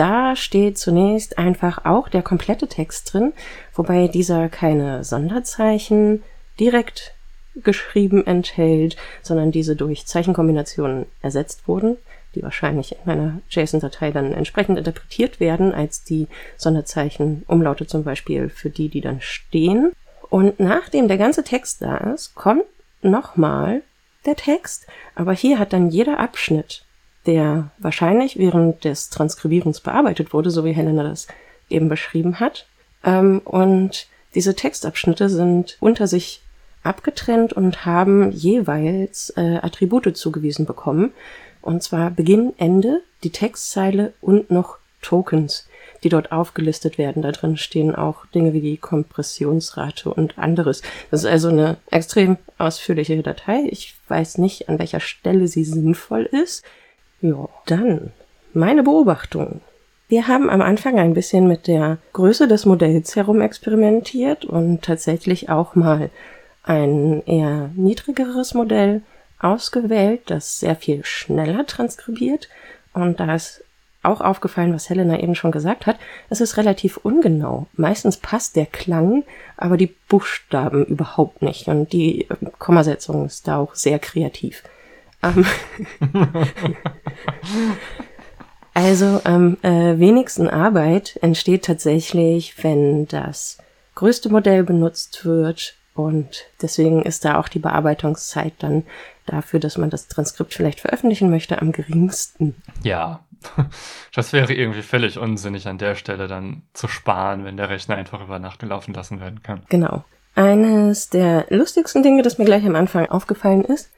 [0.00, 3.34] Da steht zunächst einfach auch der komplette Text drin,
[3.74, 6.22] wobei dieser keine Sonderzeichen
[6.58, 7.14] direkt
[7.54, 11.98] geschrieben enthält, sondern diese durch Zeichenkombinationen ersetzt wurden
[12.34, 18.48] die wahrscheinlich in meiner JSON-Datei dann entsprechend interpretiert werden als die Sonderzeichen, Umlaute zum Beispiel
[18.48, 19.92] für die, die dann stehen.
[20.28, 22.64] Und nachdem der ganze Text da ist, kommt
[23.02, 23.82] nochmal
[24.26, 26.84] der Text, aber hier hat dann jeder Abschnitt,
[27.26, 31.26] der wahrscheinlich während des Transkribierens bearbeitet wurde, so wie Helena das
[31.68, 32.66] eben beschrieben hat.
[33.04, 36.42] Ähm, und diese Textabschnitte sind unter sich
[36.82, 41.12] abgetrennt und haben jeweils äh, Attribute zugewiesen bekommen,
[41.62, 45.68] und zwar Beginn, Ende, die Textzeile und noch Tokens,
[46.02, 47.22] die dort aufgelistet werden.
[47.22, 50.82] Da drin stehen auch Dinge wie die Kompressionsrate und anderes.
[51.10, 53.66] Das ist also eine extrem ausführliche Datei.
[53.70, 56.64] Ich weiß nicht, an welcher Stelle sie sinnvoll ist.
[57.20, 58.12] Ja, dann
[58.52, 59.60] meine Beobachtung.
[60.08, 65.74] Wir haben am Anfang ein bisschen mit der Größe des Modells herumexperimentiert und tatsächlich auch
[65.74, 66.10] mal
[66.64, 69.02] ein eher niedrigeres Modell
[69.38, 72.48] ausgewählt, das sehr viel schneller transkribiert.
[72.92, 73.62] Und da ist
[74.02, 75.96] auch aufgefallen, was Helena eben schon gesagt hat,
[76.30, 77.66] es ist relativ ungenau.
[77.74, 79.24] Meistens passt der Klang,
[79.56, 81.68] aber die Buchstaben überhaupt nicht.
[81.68, 84.62] Und die äh, Kommasetzung ist da auch sehr kreativ.
[85.22, 85.44] Ähm
[88.74, 93.58] also am äh, wenigsten Arbeit entsteht tatsächlich, wenn das
[93.94, 95.74] größte Modell benutzt wird.
[95.94, 98.84] Und deswegen ist da auch die Bearbeitungszeit dann
[99.26, 102.54] dafür, dass man das Transkript vielleicht veröffentlichen möchte, am geringsten.
[102.82, 103.20] Ja,
[104.14, 108.22] das wäre irgendwie völlig unsinnig an der Stelle dann zu sparen, wenn der Rechner einfach
[108.22, 109.62] über Nacht gelaufen lassen werden kann.
[109.68, 110.04] Genau.
[110.34, 113.90] Eines der lustigsten Dinge, das mir gleich am Anfang aufgefallen ist,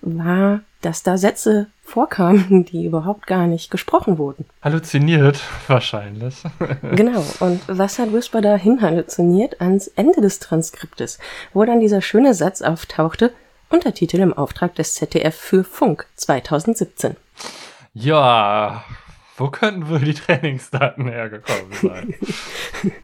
[0.00, 4.44] war, dass da Sätze vorkamen, die überhaupt gar nicht gesprochen wurden.
[4.62, 6.42] Halluziniert, wahrscheinlich.
[6.94, 7.24] genau.
[7.40, 9.60] Und was hat Whisper da hin halluziniert?
[9.60, 11.18] Ans Ende des Transkriptes,
[11.52, 13.32] wo dann dieser schöne Satz auftauchte,
[13.70, 17.16] Untertitel im Auftrag des ZDF für Funk 2017.
[17.92, 18.82] Ja,
[19.38, 22.14] wo könnten wohl die Trainingsdaten hergekommen sein?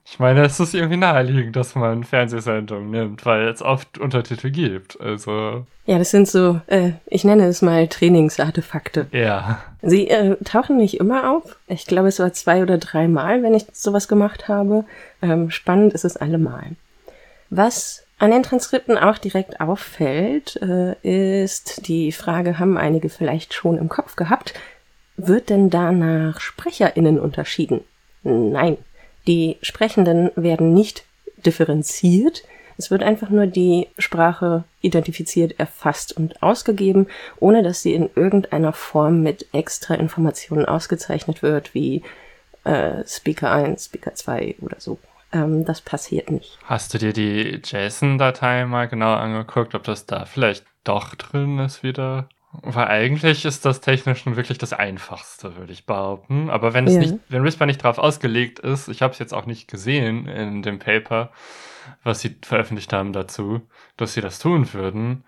[0.04, 5.00] ich meine, es ist irgendwie naheliegend, dass man Fernsehsendungen nimmt, weil es oft Untertitel gibt.
[5.00, 5.66] Also.
[5.86, 9.06] Ja, das sind so, äh, ich nenne es mal Trainingsartefakte.
[9.12, 9.60] Ja.
[9.82, 11.56] Sie äh, tauchen nicht immer auf.
[11.68, 14.84] Ich glaube, es war zwei oder dreimal, wenn ich sowas gemacht habe.
[15.22, 16.70] Ähm, spannend ist es allemal.
[17.50, 23.76] Was an den Transkripten auch direkt auffällt, äh, ist die Frage, haben einige vielleicht schon
[23.76, 24.54] im Kopf gehabt,
[25.16, 27.80] wird denn da nach SprecherInnen unterschieden?
[28.22, 28.78] Nein,
[29.26, 31.04] die Sprechenden werden nicht
[31.44, 32.42] differenziert.
[32.76, 37.06] Es wird einfach nur die Sprache identifiziert, erfasst und ausgegeben,
[37.38, 42.02] ohne dass sie in irgendeiner Form mit extra Informationen ausgezeichnet wird, wie
[42.64, 44.98] äh, Speaker 1, Speaker 2 oder so.
[45.32, 46.58] Ähm, das passiert nicht.
[46.64, 51.82] Hast du dir die JSON-Datei mal genau angeguckt, ob das da vielleicht doch drin ist
[51.82, 52.28] wieder?
[52.62, 56.50] Weil eigentlich ist das technisch nun wirklich das Einfachste, würde ich behaupten.
[56.50, 57.00] Aber wenn es ja.
[57.00, 60.62] nicht, wenn Whisper nicht darauf ausgelegt ist, ich habe es jetzt auch nicht gesehen in
[60.62, 61.30] dem Paper,
[62.02, 63.62] was sie veröffentlicht haben dazu,
[63.96, 65.24] dass sie das tun würden.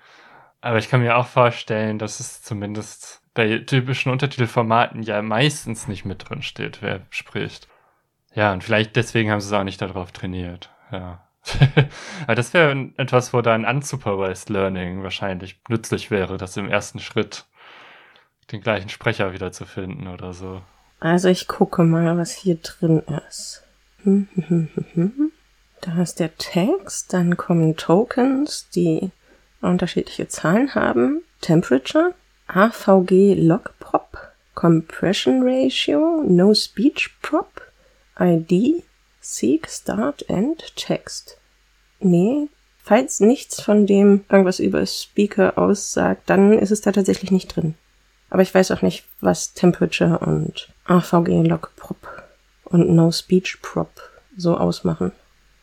[0.61, 6.05] Aber ich kann mir auch vorstellen, dass es zumindest bei typischen Untertitelformaten ja meistens nicht
[6.05, 7.69] mit drin steht, wer spricht.
[8.35, 10.71] Ja, und vielleicht deswegen haben sie es auch nicht darauf trainiert.
[10.91, 11.26] Ja.
[12.27, 17.47] Das wäre etwas, wo dann Unsupervised Learning wahrscheinlich nützlich wäre, das im ersten Schritt
[18.53, 20.63] den gleichen Sprecher wieder zu finden oder so.
[21.01, 23.65] Also ich gucke mal, was hier drin ist.
[25.81, 29.11] Da ist der Text, dann kommen Tokens, die
[29.61, 31.23] unterschiedliche Zahlen haben.
[31.41, 32.15] Temperature,
[32.47, 34.17] AVG Log Prop,
[34.55, 37.61] Compression Ratio, No Speech Prop,
[38.19, 38.85] ID,
[39.29, 41.39] Seek, Start, End, Text.
[41.99, 47.49] Nee, falls nichts von dem irgendwas über Speaker aussagt, dann ist es da tatsächlich nicht
[47.49, 47.75] drin.
[48.31, 51.99] Aber ich weiß auch nicht, was Temperature und AVG Log Prop
[52.65, 53.91] und No Speech Prop
[54.37, 55.11] so ausmachen.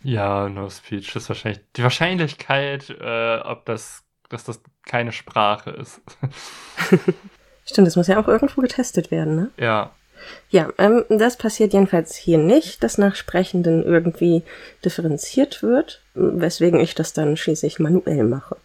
[0.04, 6.02] Ja, No Speech ist wahrscheinlich die Wahrscheinlichkeit, äh, ob das, dass das keine Sprache ist.
[7.66, 9.52] Stimmt, das muss ja auch irgendwo getestet werden, ne?
[9.58, 9.92] Ja.
[10.50, 14.44] Ja, ähm, das passiert jedenfalls hier nicht, dass nach Sprechenden irgendwie
[14.84, 18.58] differenziert wird, weswegen ich das dann schließlich manuell mache.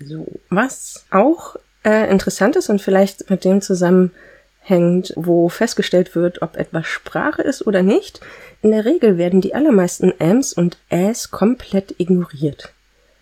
[0.00, 6.56] So, was auch äh, interessant ist und vielleicht mit dem zusammenhängt, wo festgestellt wird, ob
[6.56, 8.20] etwas Sprache ist oder nicht,
[8.62, 12.72] in der Regel werden die allermeisten Ms und Äs komplett ignoriert.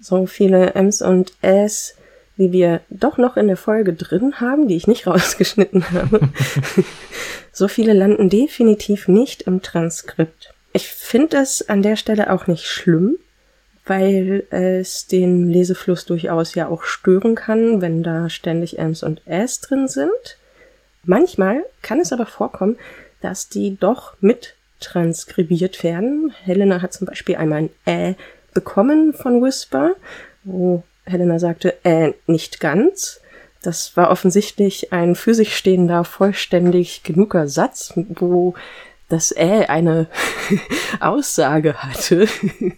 [0.01, 1.95] So viele Ms und Äs
[2.39, 6.21] wie wir doch noch in der Folge drin haben, die ich nicht rausgeschnitten habe.
[7.53, 10.55] so viele landen definitiv nicht im Transkript.
[10.73, 13.17] Ich finde das an der Stelle auch nicht schlimm,
[13.85, 19.61] weil es den Lesefluss durchaus ja auch stören kann, wenn da ständig Ms und S
[19.61, 20.39] drin sind.
[21.05, 22.77] Manchmal kann es aber vorkommen,
[23.21, 26.33] dass die doch mit transkribiert werden.
[26.45, 28.15] Helena hat zum Beispiel einmal ein Ä
[28.55, 29.95] bekommen von Whisper,
[30.45, 33.21] wo Helena sagte, äh, nicht ganz.
[33.63, 38.55] Das war offensichtlich ein für sich stehender, vollständig genuger Satz, wo
[39.09, 40.07] das äh eine
[41.01, 42.29] Aussage hatte.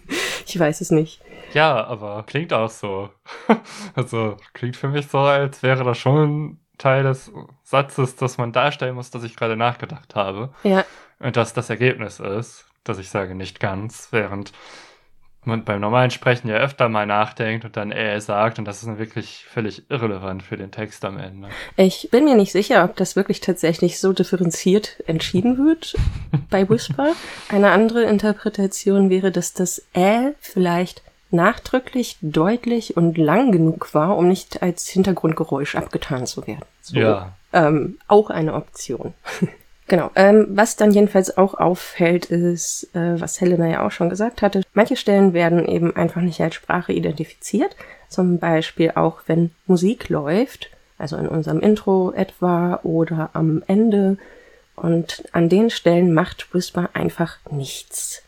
[0.45, 1.21] ich weiß es nicht.
[1.53, 3.09] Ja, aber klingt auch so.
[3.95, 7.31] also klingt für mich so, als wäre das schon Teil des
[7.63, 10.53] Satzes, dass man darstellen muss, dass ich gerade nachgedacht habe.
[10.63, 10.85] Ja.
[11.19, 14.51] Und dass das Ergebnis ist, dass ich sage nicht ganz, während
[15.43, 18.87] man beim normalen Sprechen ja öfter mal nachdenkt und dann äh sagt und das ist
[18.87, 21.49] dann wirklich völlig irrelevant für den Text am Ende.
[21.77, 25.95] Ich bin mir nicht sicher, ob das wirklich tatsächlich so differenziert entschieden wird
[26.49, 27.13] bei Whisper.
[27.49, 31.01] Eine andere Interpretation wäre, dass das äh vielleicht
[31.31, 36.65] nachdrücklich, deutlich und lang genug war, um nicht als Hintergrundgeräusch abgetan zu werden.
[36.81, 37.33] So, ja.
[37.53, 39.13] Ähm, auch eine Option.
[39.91, 40.09] Genau.
[40.15, 44.61] Ähm, was dann jedenfalls auch auffällt, ist, äh, was Helena ja auch schon gesagt hatte,
[44.73, 47.75] manche Stellen werden eben einfach nicht als Sprache identifiziert.
[48.07, 54.17] Zum Beispiel auch, wenn Musik läuft, also in unserem Intro etwa oder am Ende.
[54.77, 58.23] Und an den Stellen macht Whisper einfach nichts.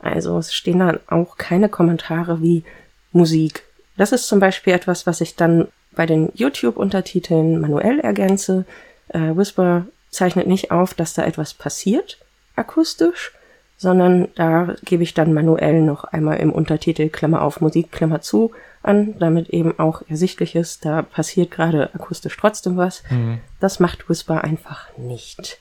[0.00, 2.64] Also es stehen dann auch keine Kommentare wie
[3.12, 3.62] Musik.
[3.96, 8.64] Das ist zum Beispiel etwas, was ich dann bei den YouTube-Untertiteln manuell ergänze.
[9.10, 12.18] Äh, Whisper zeichnet nicht auf, dass da etwas passiert,
[12.56, 13.32] akustisch,
[13.76, 18.52] sondern da gebe ich dann manuell noch einmal im Untertitel Klammer auf Musik, Klammer zu
[18.82, 23.02] an, damit eben auch ersichtlich ist, da passiert gerade akustisch trotzdem was.
[23.10, 23.40] Mhm.
[23.60, 25.58] Das macht Whisper einfach nicht.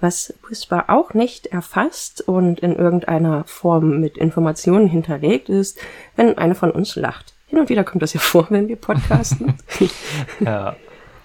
[0.00, 5.78] Was Whisper auch nicht erfasst und in irgendeiner Form mit Informationen hinterlegt ist,
[6.16, 7.34] wenn eine von uns lacht.
[7.46, 9.54] Hin und wieder kommt das ja vor, wenn wir podcasten.
[10.40, 10.76] ja.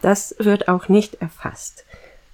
[0.02, 1.86] Das wird auch nicht erfasst.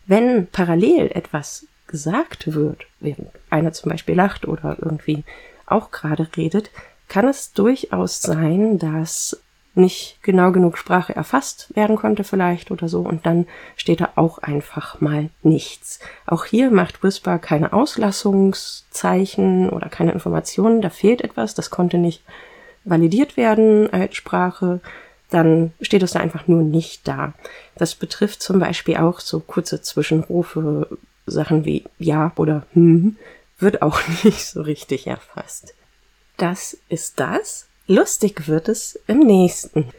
[0.07, 5.23] Wenn parallel etwas gesagt wird, während einer zum Beispiel lacht oder irgendwie
[5.65, 6.71] auch gerade redet,
[7.07, 9.39] kann es durchaus sein, dass
[9.75, 14.37] nicht genau genug Sprache erfasst werden konnte vielleicht oder so und dann steht da auch
[14.37, 15.99] einfach mal nichts.
[16.25, 22.23] Auch hier macht Whisper keine Auslassungszeichen oder keine Informationen, da fehlt etwas, das konnte nicht
[22.85, 24.79] validiert werden als Sprache
[25.35, 27.33] dann steht es da einfach nur nicht da.
[27.75, 33.17] Das betrifft zum Beispiel auch so kurze Zwischenrufe, Sachen wie ja oder hm,
[33.59, 35.73] wird auch nicht so richtig erfasst.
[36.37, 37.67] Das ist das.
[37.87, 39.89] Lustig wird es im nächsten.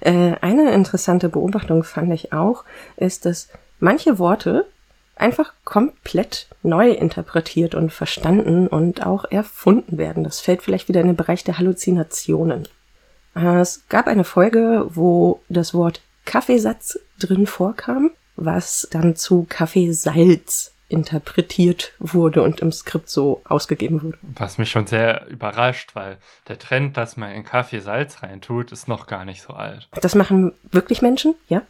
[0.00, 2.64] Äh, eine interessante Beobachtung fand ich auch,
[2.96, 4.66] ist, dass manche Worte
[5.16, 10.24] einfach komplett neu interpretiert und verstanden und auch erfunden werden.
[10.24, 12.68] Das fällt vielleicht wieder in den Bereich der Halluzinationen.
[13.34, 21.92] Es gab eine Folge, wo das Wort Kaffeesatz drin vorkam, was dann zu Kaffeesalz interpretiert
[21.98, 24.18] wurde und im Skript so ausgegeben wurde.
[24.22, 28.88] Was mich schon sehr überrascht, weil der Trend, dass man in Kaffee Salz reintut, ist
[28.88, 29.88] noch gar nicht so alt.
[30.00, 31.62] Das machen wirklich Menschen, ja?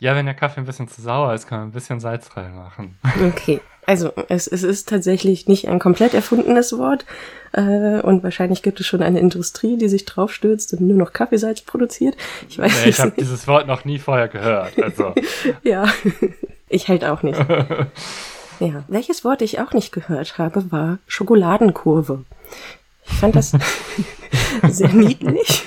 [0.00, 2.98] Ja, wenn der Kaffee ein bisschen zu sauer ist, kann man ein bisschen Salz reinmachen.
[3.28, 3.60] Okay.
[3.88, 7.06] Also es, es ist tatsächlich nicht ein komplett erfundenes Wort
[7.52, 11.62] äh, und wahrscheinlich gibt es schon eine Industrie, die sich draufstürzt und nur noch Kaffeesalz
[11.62, 12.14] produziert.
[12.50, 14.78] Ich weiß nee, ich habe dieses Wort noch nie vorher gehört.
[14.82, 15.14] Also.
[15.62, 15.86] ja,
[16.68, 17.38] ich halt auch nicht.
[18.60, 22.26] ja, welches Wort ich auch nicht gehört habe, war Schokoladenkurve.
[23.06, 23.52] Ich fand das
[24.68, 25.64] sehr niedlich.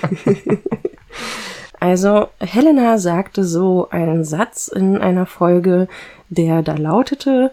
[1.80, 5.88] Also Helena sagte so einen Satz in einer Folge,
[6.30, 7.52] der da lautete,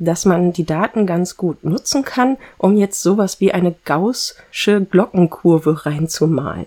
[0.00, 5.86] dass man die Daten ganz gut nutzen kann, um jetzt sowas wie eine gaußsche Glockenkurve
[5.86, 6.66] reinzumalen.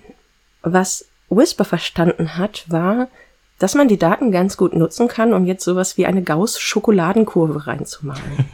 [0.62, 3.08] Was Whisper verstanden hat, war,
[3.60, 8.46] dass man die Daten ganz gut nutzen kann, um jetzt sowas wie eine Gauss-Schokoladenkurve reinzumalen.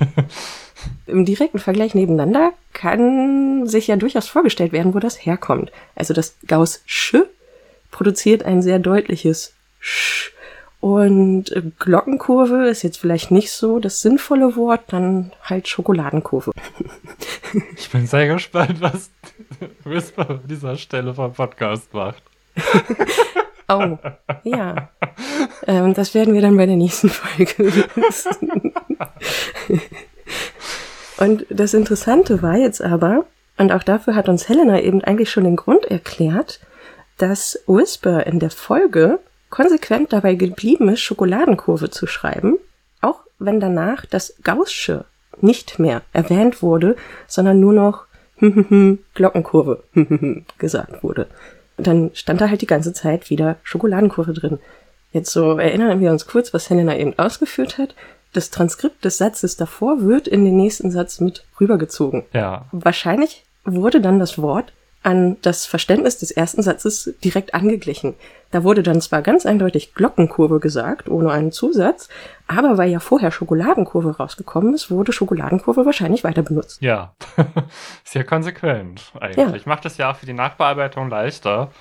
[1.07, 5.71] Im direkten Vergleich nebeneinander kann sich ja durchaus vorgestellt werden, wo das herkommt.
[5.95, 7.17] Also das Gauss-Sch
[7.91, 10.31] produziert ein sehr deutliches Sch
[10.81, 16.51] Und Glockenkurve ist jetzt vielleicht nicht so das sinnvolle Wort, dann halt Schokoladenkurve.
[17.75, 19.09] Ich bin sehr gespannt, was
[19.83, 22.21] Whisper an dieser Stelle vom Podcast macht.
[23.71, 23.99] Oh,
[24.43, 24.89] ja.
[25.67, 28.73] Ähm, das werden wir dann bei der nächsten Folge wissen.
[31.17, 33.25] und das Interessante war jetzt aber,
[33.59, 36.59] und auch dafür hat uns Helena eben eigentlich schon den Grund erklärt,
[37.19, 39.19] dass Whisper in der Folge
[39.49, 42.57] konsequent dabei geblieben ist, Schokoladenkurve zu schreiben,
[43.01, 45.05] auch wenn danach das Gaußsche
[45.41, 46.95] nicht mehr erwähnt wurde,
[47.27, 48.05] sondern nur noch
[49.13, 49.83] Glockenkurve
[50.57, 51.27] gesagt wurde.
[51.77, 54.59] Und dann stand da halt die ganze Zeit wieder Schokoladenkurve drin.
[55.11, 57.95] Jetzt so erinnern wir uns kurz, was Helena eben ausgeführt hat.
[58.33, 62.23] Das Transkript des Satzes davor wird in den nächsten Satz mit rübergezogen.
[62.33, 62.65] Ja.
[62.71, 64.71] Wahrscheinlich wurde dann das Wort
[65.01, 68.15] an das Verständnis des ersten Satzes direkt angeglichen.
[68.51, 72.09] Da wurde dann zwar ganz eindeutig Glockenkurve gesagt, ohne einen Zusatz,
[72.47, 76.81] aber weil ja vorher Schokoladenkurve rausgekommen ist, wurde Schokoladenkurve wahrscheinlich weiter benutzt.
[76.81, 77.13] Ja,
[78.03, 79.63] sehr konsequent eigentlich.
[79.65, 79.69] Ja.
[79.69, 81.71] Macht es ja auch für die Nachbearbeitung leichter,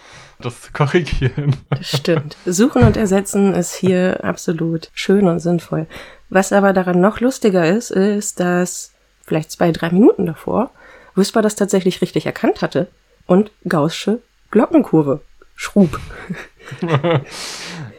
[0.41, 1.57] das zu korrigieren.
[1.71, 2.37] Das stimmt.
[2.47, 5.87] Suchen und ersetzen ist hier absolut schön und sinnvoll.
[6.29, 8.93] Was aber daran noch lustiger ist, ist, dass
[9.25, 10.71] vielleicht zwei, drei Minuten davor
[11.17, 12.87] Whisper das tatsächlich richtig erkannt hatte
[13.29, 14.21] und Gaußsche
[14.51, 15.21] Glockenkurve
[15.55, 16.01] schrub.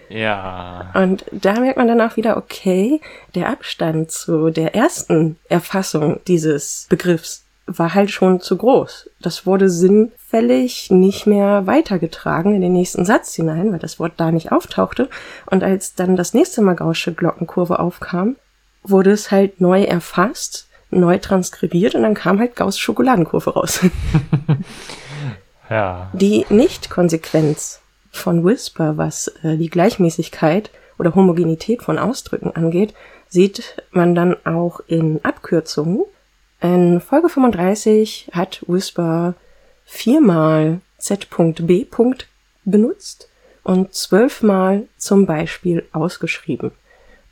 [0.09, 0.91] ja.
[0.93, 2.99] Und da merkt man dann auch wieder, okay,
[3.35, 9.11] der Abstand zu der ersten Erfassung dieses Begriffs war halt schon zu groß.
[9.21, 14.31] Das wurde sinnfällig nicht mehr weitergetragen in den nächsten Satz hinein, weil das Wort da
[14.31, 15.07] nicht auftauchte.
[15.45, 18.37] Und als dann das nächste Mal Gaußsche Glockenkurve aufkam,
[18.81, 23.81] wurde es halt neu erfasst, neu transkribiert und dann kam halt Gauss Schokoladenkurve raus.
[25.69, 26.09] Ja.
[26.13, 32.93] Die Nicht-Konsequenz von Whisper, was äh, die Gleichmäßigkeit oder Homogenität von Ausdrücken angeht,
[33.29, 36.03] sieht man dann auch in Abkürzungen.
[36.61, 39.35] In Folge 35 hat Whisper
[39.85, 41.85] viermal Z.B.
[42.65, 43.29] benutzt
[43.63, 46.71] und zwölfmal zum Beispiel ausgeschrieben.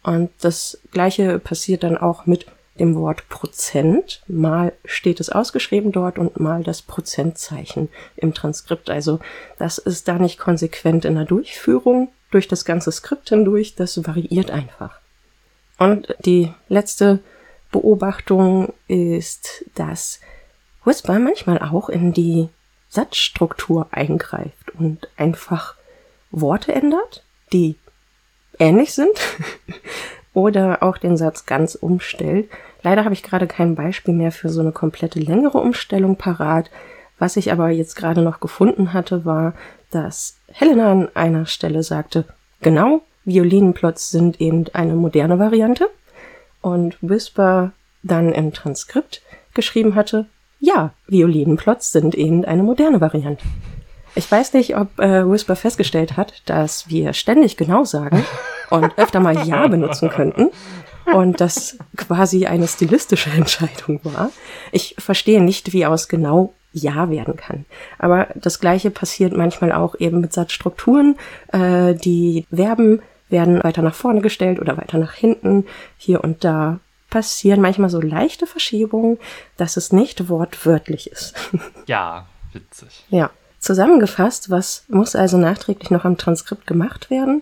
[0.03, 2.45] Und das gleiche passiert dann auch mit
[2.79, 4.21] dem Wort Prozent.
[4.27, 8.89] Mal steht es ausgeschrieben dort und mal das Prozentzeichen im Transkript.
[8.89, 9.19] Also
[9.57, 13.75] das ist da nicht konsequent in der Durchführung durch das ganze Skript hindurch.
[13.75, 14.99] Das variiert einfach.
[15.77, 17.19] Und die letzte
[17.71, 20.19] Beobachtung ist, dass
[20.83, 22.49] Whisper manchmal auch in die
[22.89, 25.75] Satzstruktur eingreift und einfach
[26.31, 27.75] Worte ändert, die
[28.59, 29.19] ähnlich sind
[30.37, 32.47] oder auch den Satz ganz umstellt.
[32.83, 36.69] Leider habe ich gerade kein Beispiel mehr für so eine komplette längere Umstellung parat.
[37.17, 39.55] Was ich aber jetzt gerade noch gefunden hatte, war,
[39.89, 42.25] dass Helena an einer Stelle sagte,
[42.61, 45.89] genau, Violinenplots sind eben eine moderne Variante.
[46.61, 47.71] Und Whisper
[48.03, 49.23] dann im Transkript
[49.55, 50.27] geschrieben hatte,
[50.59, 53.43] ja, Violinenplots sind eben eine moderne Variante.
[54.13, 58.23] Ich weiß nicht, ob äh, Whisper festgestellt hat, dass wir ständig genau sagen
[58.69, 60.49] und öfter mal ja benutzen könnten
[61.13, 64.31] und das quasi eine stilistische Entscheidung war.
[64.71, 67.65] Ich verstehe nicht, wie aus genau ja werden kann.
[67.97, 71.17] Aber das gleiche passiert manchmal auch eben mit Satzstrukturen.
[71.51, 75.65] Äh, die Verben werden weiter nach vorne gestellt oder weiter nach hinten.
[75.97, 79.17] Hier und da passieren manchmal so leichte Verschiebungen,
[79.55, 81.35] dass es nicht wortwörtlich ist.
[81.87, 83.05] Ja, witzig.
[83.09, 83.29] Ja.
[83.59, 87.41] Zusammengefasst, was muss also nachträglich noch am Transkript gemacht werden?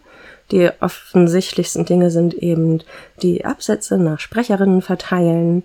[0.51, 2.83] Die offensichtlichsten Dinge sind eben
[3.21, 5.63] die Absätze nach Sprecherinnen verteilen.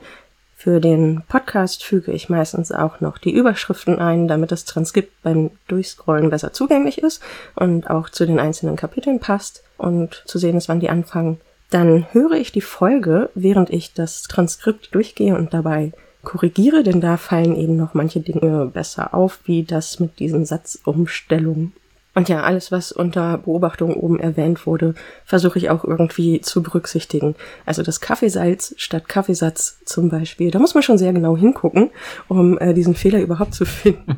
[0.57, 5.51] Für den Podcast füge ich meistens auch noch die Überschriften ein, damit das Transkript beim
[5.68, 7.22] Durchscrollen besser zugänglich ist
[7.57, 11.41] und auch zu den einzelnen Kapiteln passt und zu sehen ist, wann die anfangen.
[11.70, 17.16] Dann höre ich die Folge, während ich das Transkript durchgehe und dabei korrigiere, denn da
[17.16, 21.72] fallen eben noch manche Dinge besser auf, wie das mit diesen Satzumstellungen.
[22.14, 24.94] Und ja, alles, was unter Beobachtung oben erwähnt wurde,
[25.24, 27.36] versuche ich auch irgendwie zu berücksichtigen.
[27.66, 30.50] Also das Kaffeesalz statt Kaffeesatz zum Beispiel.
[30.50, 31.90] Da muss man schon sehr genau hingucken,
[32.28, 34.16] um äh, diesen Fehler überhaupt zu finden.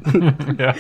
[0.59, 0.75] ja.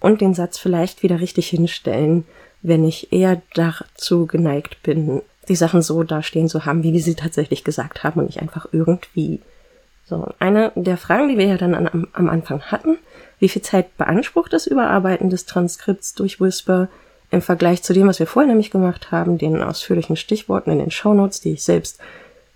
[0.00, 2.24] Und den Satz vielleicht wieder richtig hinstellen,
[2.62, 7.14] wenn ich eher dazu geneigt bin, die Sachen so dastehen zu haben, wie wir sie
[7.14, 9.40] tatsächlich gesagt haben und nicht einfach irgendwie.
[10.04, 12.98] So, eine der Fragen, die wir ja dann an, am Anfang hatten,
[13.40, 16.88] wie viel Zeit beansprucht das Überarbeiten des Transkripts durch Whisper
[17.30, 20.90] im Vergleich zu dem, was wir vorher nämlich gemacht haben, den ausführlichen Stichworten in den
[20.90, 21.98] Shownotes, die ich selbst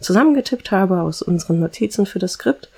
[0.01, 2.69] zusammengetippt habe aus unseren Notizen für das Skript.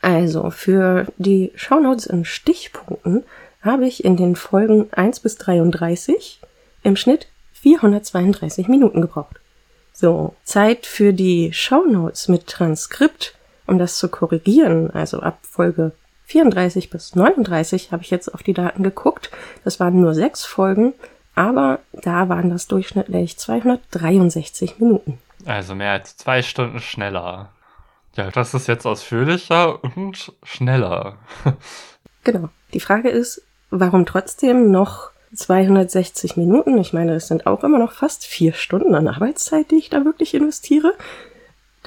[0.00, 3.24] Also, für die Shownotes in Stichpunkten
[3.60, 6.40] habe ich in den Folgen 1 bis 33
[6.84, 9.40] im Schnitt 432 Minuten gebraucht.
[9.92, 13.34] So, Zeit für die Shownotes mit Transkript,
[13.66, 15.92] um das zu korrigieren, also ab Folge
[16.26, 19.30] 34 bis 39 habe ich jetzt auf die Daten geguckt.
[19.64, 20.92] Das waren nur sechs Folgen,
[21.34, 25.18] aber da waren das durchschnittlich 263 Minuten.
[25.44, 27.50] Also mehr als zwei Stunden schneller.
[28.16, 31.18] Ja, das ist jetzt ausführlicher und schneller.
[32.24, 32.48] genau.
[32.72, 36.78] Die Frage ist, warum trotzdem noch 260 Minuten?
[36.78, 40.04] Ich meine, es sind auch immer noch fast vier Stunden an Arbeitszeit, die ich da
[40.04, 40.94] wirklich investiere.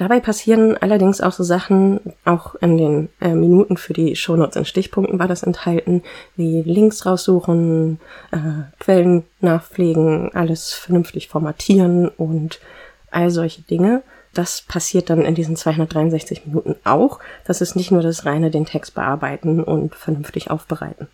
[0.00, 4.64] Dabei passieren allerdings auch so Sachen, auch in den äh, Minuten für die Shownotes in
[4.64, 6.02] Stichpunkten war das enthalten,
[6.36, 12.60] wie Links raussuchen, äh, Quellen nachpflegen, alles vernünftig formatieren und
[13.10, 14.02] all solche Dinge.
[14.32, 17.18] Das passiert dann in diesen 263 Minuten auch.
[17.44, 21.08] Das ist nicht nur das reine den Text bearbeiten und vernünftig aufbereiten.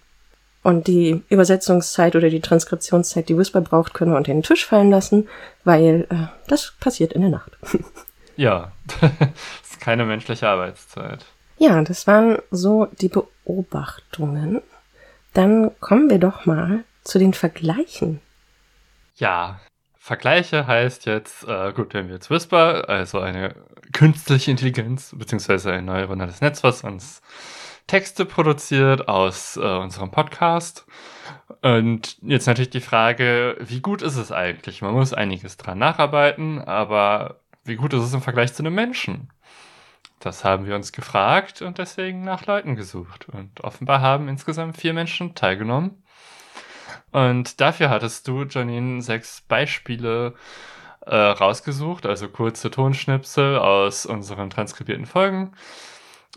[0.63, 4.93] Und die Übersetzungszeit oder die Transkriptionszeit, die Whisper braucht, können wir unter den Tisch fallen
[4.93, 5.27] lassen,
[5.65, 7.51] weil äh, das passiert in der Nacht.
[8.37, 9.11] Ja, das
[9.63, 11.25] ist keine menschliche Arbeitszeit.
[11.59, 14.63] Ja, das waren so die Beobachtungen.
[15.33, 18.21] Dann kommen wir doch mal zu den Vergleichen.
[19.17, 19.61] Ja,
[19.99, 23.55] Vergleiche heißt jetzt, äh, gut, wenn wir jetzt Whisper, also eine
[23.93, 27.23] künstliche Intelligenz, beziehungsweise ein neuronales Netz, was uns
[27.87, 30.87] Texte produziert aus äh, unserem Podcast.
[31.63, 34.83] Und jetzt natürlich die Frage, wie gut ist es eigentlich?
[34.83, 39.31] Man muss einiges dran nacharbeiten, aber wie gut ist es im Vergleich zu einem Menschen?
[40.21, 43.29] Das haben wir uns gefragt und deswegen nach Leuten gesucht.
[43.29, 46.03] Und offenbar haben insgesamt vier Menschen teilgenommen.
[47.13, 50.35] Und dafür hattest du, Janine, sechs Beispiele
[51.03, 55.53] äh, rausgesucht, also kurze Tonschnipsel aus unseren transkribierten Folgen.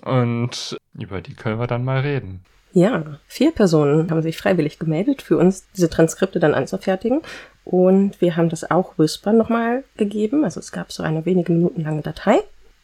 [0.04, 2.46] Und über die können wir dann mal reden.
[2.72, 7.22] Ja, vier Personen haben sich freiwillig gemeldet, für uns diese Transkripte dann anzufertigen.
[7.66, 10.44] Und wir haben das auch Whisper nochmal gegeben.
[10.44, 12.40] Also es gab so eine wenige Minuten lange Datei.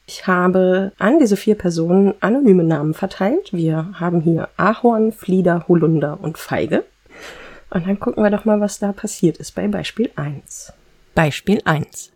[0.07, 3.51] Ich habe an diese vier Personen anonyme Namen verteilt.
[3.51, 6.85] Wir haben hier Ahorn, Flieder, Holunder und Feige.
[7.71, 10.71] Und dann gucken wir doch mal, was da passiert ist bei Beispiel 1.
[11.15, 12.11] Beispiel 1.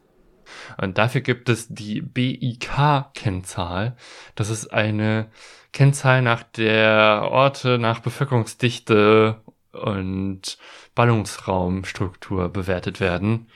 [0.80, 3.96] Und dafür gibt es die BIK-Kennzahl.
[4.36, 5.28] Das ist eine
[5.74, 9.38] Kennzahl, nach der Orte nach Bevölkerungsdichte
[9.72, 10.58] und
[11.00, 13.48] Ballungsraumstruktur bewertet werden.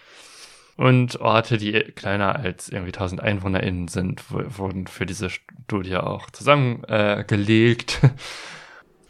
[0.78, 8.00] Und Orte, die kleiner als irgendwie 1000 EinwohnerInnen sind, wurden für diese Studie auch zusammengelegt.
[8.02, 8.10] Äh,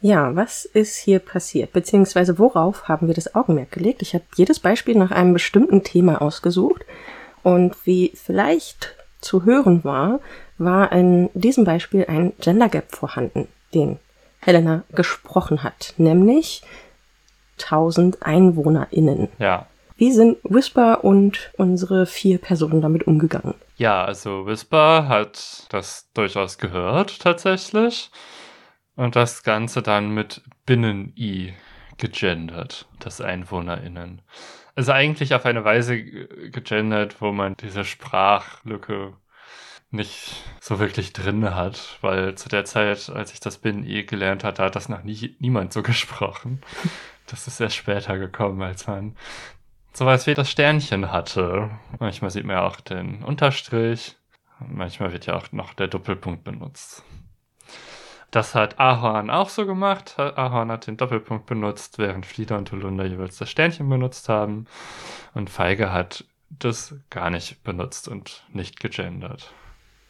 [0.00, 1.72] ja, was ist hier passiert?
[1.72, 4.02] Beziehungsweise worauf haben wir das Augenmerk gelegt?
[4.02, 6.84] Ich habe jedes Beispiel nach einem bestimmten Thema ausgesucht.
[7.44, 10.18] Und wie vielleicht zu hören war,
[10.58, 14.00] war in diesem Beispiel ein Gender Gap vorhanden, den
[14.40, 15.94] Helena gesprochen hat.
[15.98, 16.62] Nämlich
[17.60, 19.28] 1000 EinwohnerInnen.
[19.38, 19.66] Ja.
[19.96, 23.54] Wie sind Whisper und unsere vier Personen damit umgegangen?
[23.76, 28.10] Ja, also Whisper hat das durchaus gehört tatsächlich
[28.96, 31.54] und das Ganze dann mit Binnen-I
[31.96, 34.22] gegendert, das EinwohnerInnen.
[34.74, 39.14] Also eigentlich auf eine Weise gegendert, wo man diese Sprachlücke
[39.90, 44.64] nicht so wirklich drin hat, weil zu der Zeit, als ich das Binnen-I gelernt hatte,
[44.64, 46.60] hat das noch nie, niemand so gesprochen.
[47.26, 49.16] Das ist erst später gekommen, als man
[49.92, 51.70] sowas wie das Sternchen hatte.
[51.98, 54.16] Manchmal sieht man ja auch den Unterstrich.
[54.58, 57.02] Manchmal wird ja auch noch der Doppelpunkt benutzt.
[58.30, 60.18] Das hat Ahorn auch so gemacht.
[60.18, 64.66] Ahorn hat den Doppelpunkt benutzt, während Flieder und Holunder jeweils das Sternchen benutzt haben.
[65.34, 69.52] Und Feige hat das gar nicht benutzt und nicht gegendert.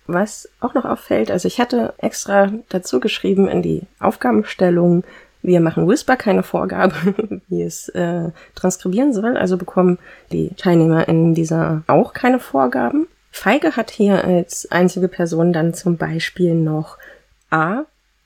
[0.06, 5.04] Was auch noch auffällt, also ich hatte extra dazu geschrieben in die Aufgabenstellung,
[5.44, 6.94] wir machen Whisper keine Vorgabe,
[7.48, 9.98] wie es äh, transkribieren soll, also bekommen
[10.32, 13.06] die Teilnehmer in dieser auch keine Vorgaben.
[13.30, 16.98] Feige hat hier als einzige Person dann zum Beispiel noch
[17.50, 17.82] A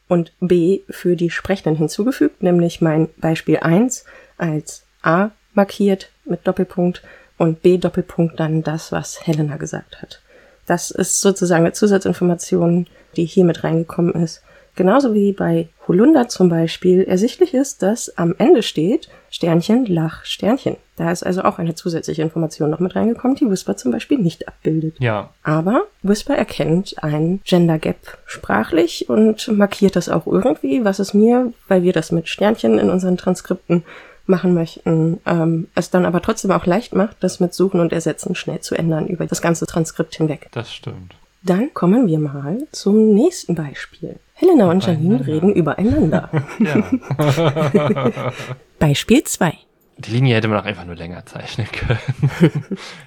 [0.07, 4.05] und B für die Sprechenden hinzugefügt, nämlich mein Beispiel 1
[4.37, 7.03] als A markiert mit Doppelpunkt
[7.37, 10.21] und B Doppelpunkt dann das, was Helena gesagt hat.
[10.67, 14.43] Das ist sozusagen eine Zusatzinformation, die hier mit reingekommen ist.
[14.79, 20.77] Genauso wie bei Holunder zum Beispiel ersichtlich ist, dass am Ende steht Sternchen, Lach, Sternchen.
[20.95, 24.47] Da ist also auch eine zusätzliche Information noch mit reingekommen, die Whisper zum Beispiel nicht
[24.47, 24.95] abbildet.
[25.01, 25.31] Ja.
[25.43, 31.53] Aber Whisper erkennt ein Gender Gap sprachlich und markiert das auch irgendwie, was es mir,
[31.67, 33.83] weil wir das mit Sternchen in unseren Transkripten
[34.27, 38.37] machen möchten, ähm, es dann aber trotzdem auch leicht macht, das mit Suchen und Ersetzen
[38.37, 40.47] schnell zu ändern über das ganze Transkript hinweg.
[40.53, 41.17] Das stimmt.
[41.43, 44.19] Dann kommen wir mal zum nächsten Beispiel.
[44.35, 46.31] Helena und Janine reden übereinander.
[48.79, 49.53] Beispiel 2.
[49.99, 51.99] Die Linie hätte man auch einfach nur länger zeichnen können.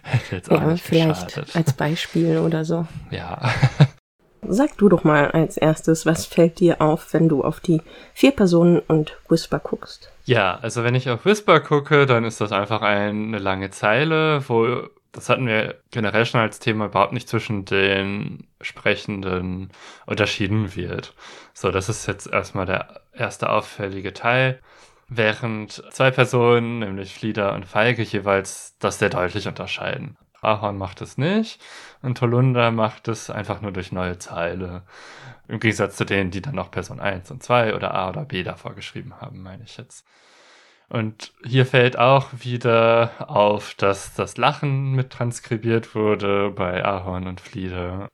[0.03, 1.55] hätte jetzt auch Ja, nicht vielleicht geschadet.
[1.55, 2.85] als Beispiel oder so.
[3.11, 3.49] Ja.
[4.45, 7.81] Sag du doch mal als erstes, was fällt dir auf, wenn du auf die
[8.13, 10.11] vier Personen und Whisper guckst?
[10.25, 14.81] Ja, also wenn ich auf Whisper gucke, dann ist das einfach eine lange Zeile, wo,
[15.11, 19.69] das hatten wir generell schon als Thema, überhaupt nicht zwischen den Sprechenden
[20.05, 21.13] unterschieden wird.
[21.53, 24.59] So, das ist jetzt erstmal der erste auffällige Teil.
[25.09, 30.17] Während zwei Personen, nämlich Flieder und Feige, jeweils das sehr deutlich unterscheiden.
[30.41, 31.61] Ahorn macht es nicht
[32.01, 34.83] und Holunder macht es einfach nur durch neue Zeile.
[35.47, 38.43] Im Gegensatz zu denen, die dann noch Person 1 und 2 oder A oder B
[38.43, 40.05] davor geschrieben haben, meine ich jetzt.
[40.91, 47.39] Und hier fällt auch wieder auf, dass das Lachen mit transkribiert wurde bei Ahorn und
[47.39, 48.09] Fliede.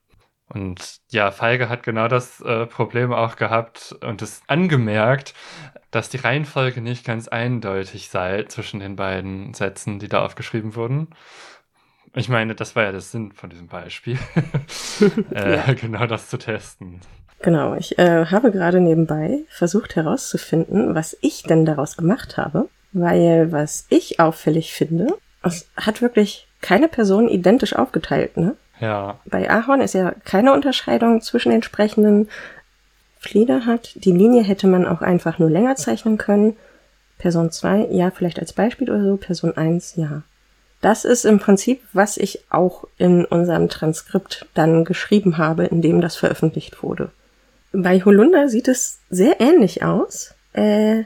[0.48, 5.34] Und ja, Feige hat genau das äh, Problem auch gehabt und es angemerkt,
[5.90, 11.08] dass die Reihenfolge nicht ganz eindeutig sei zwischen den beiden Sätzen, die da aufgeschrieben wurden.
[12.14, 14.20] Ich meine, das war ja der Sinn von diesem Beispiel.
[15.32, 15.74] äh, Ja.
[15.74, 17.02] Genau das zu testen.
[17.42, 23.52] Genau, ich äh, habe gerade nebenbei versucht herauszufinden, was ich denn daraus gemacht habe, weil
[23.52, 28.56] was ich auffällig finde, es hat wirklich keine Person identisch aufgeteilt, ne?
[28.80, 32.30] Ja, Bei Ahorn ist ja keine Unterscheidung zwischen den Sprechenden.
[33.20, 36.56] Flieder hat, die Linie hätte man auch einfach nur länger zeichnen können.
[37.18, 39.18] Person 2, ja, vielleicht als Beispiel oder so.
[39.18, 40.22] Person 1, ja.
[40.82, 46.02] Das ist im Prinzip, was ich auch in unserem Transkript dann geschrieben habe, in dem
[46.02, 47.10] das veröffentlicht wurde.
[47.72, 50.34] Bei Holunder sieht es sehr ähnlich aus.
[50.54, 51.04] Äh,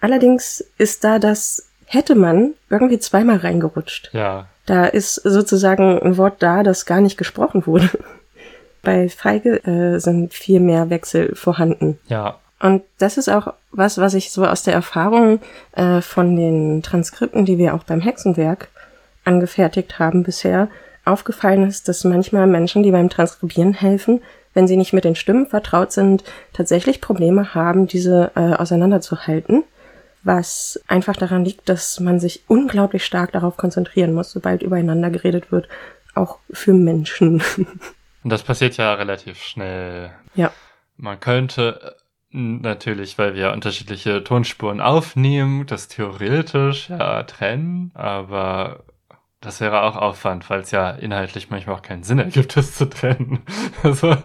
[0.00, 4.10] allerdings ist da das hätte man irgendwie zweimal reingerutscht.
[4.12, 7.90] ja, Da ist sozusagen ein Wort da, das gar nicht gesprochen wurde.
[8.82, 11.98] Bei Feige äh, sind viel mehr Wechsel vorhanden.
[12.08, 15.40] ja, Und das ist auch was, was ich so aus der Erfahrung
[15.72, 18.68] äh, von den Transkripten, die wir auch beim Hexenwerk
[19.24, 20.68] angefertigt haben bisher,
[21.04, 24.22] aufgefallen ist, dass manchmal Menschen, die beim Transkribieren helfen,
[24.56, 29.64] wenn sie nicht mit den Stimmen vertraut sind, tatsächlich Probleme haben, diese äh, auseinanderzuhalten.
[30.22, 35.52] Was einfach daran liegt, dass man sich unglaublich stark darauf konzentrieren muss, sobald übereinander geredet
[35.52, 35.68] wird,
[36.14, 37.42] auch für Menschen.
[38.24, 40.10] Und das passiert ja relativ schnell.
[40.34, 40.50] ja.
[40.96, 41.94] Man könnte
[42.32, 48.84] äh, natürlich, weil wir unterschiedliche Tonspuren aufnehmen, das theoretisch ja trennen, aber
[49.40, 52.88] das wäre auch Aufwand, weil es ja inhaltlich manchmal auch keinen Sinn ergibt, das zu
[52.88, 53.40] trennen.
[53.82, 54.16] Also,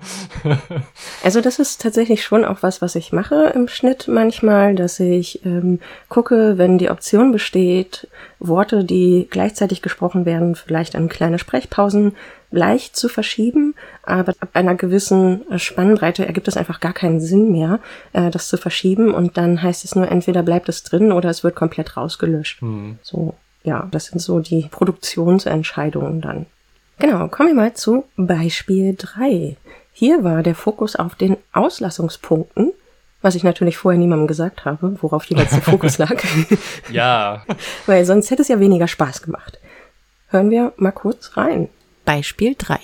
[1.24, 5.46] Also das ist tatsächlich schon auch was, was ich mache im Schnitt manchmal, dass ich
[5.46, 8.08] ähm, gucke, wenn die Option besteht,
[8.40, 12.16] Worte, die gleichzeitig gesprochen werden, vielleicht an kleine Sprechpausen
[12.50, 17.52] leicht zu verschieben, aber ab einer gewissen äh, Spannbreite ergibt es einfach gar keinen Sinn
[17.52, 17.80] mehr,
[18.14, 21.44] äh, das zu verschieben und dann heißt es nur, entweder bleibt es drin oder es
[21.44, 22.62] wird komplett rausgelöscht.
[22.62, 26.46] hm, So, ja, das sind so die Produktionsentscheidungen dann.
[27.00, 29.58] Genau, kommen wir mal zu Beispiel 3.
[29.94, 32.74] Hier war der Fokus auf den Auslassungspunkten,
[33.22, 36.24] was ich natürlich vorher niemandem gesagt habe, worauf jeweils der Fokus lag,
[36.92, 37.44] ja,
[37.86, 39.60] weil sonst hätte es ja weniger Spaß gemacht.
[40.28, 41.70] Hören wir mal kurz rein.
[42.06, 42.80] Beispiel 3.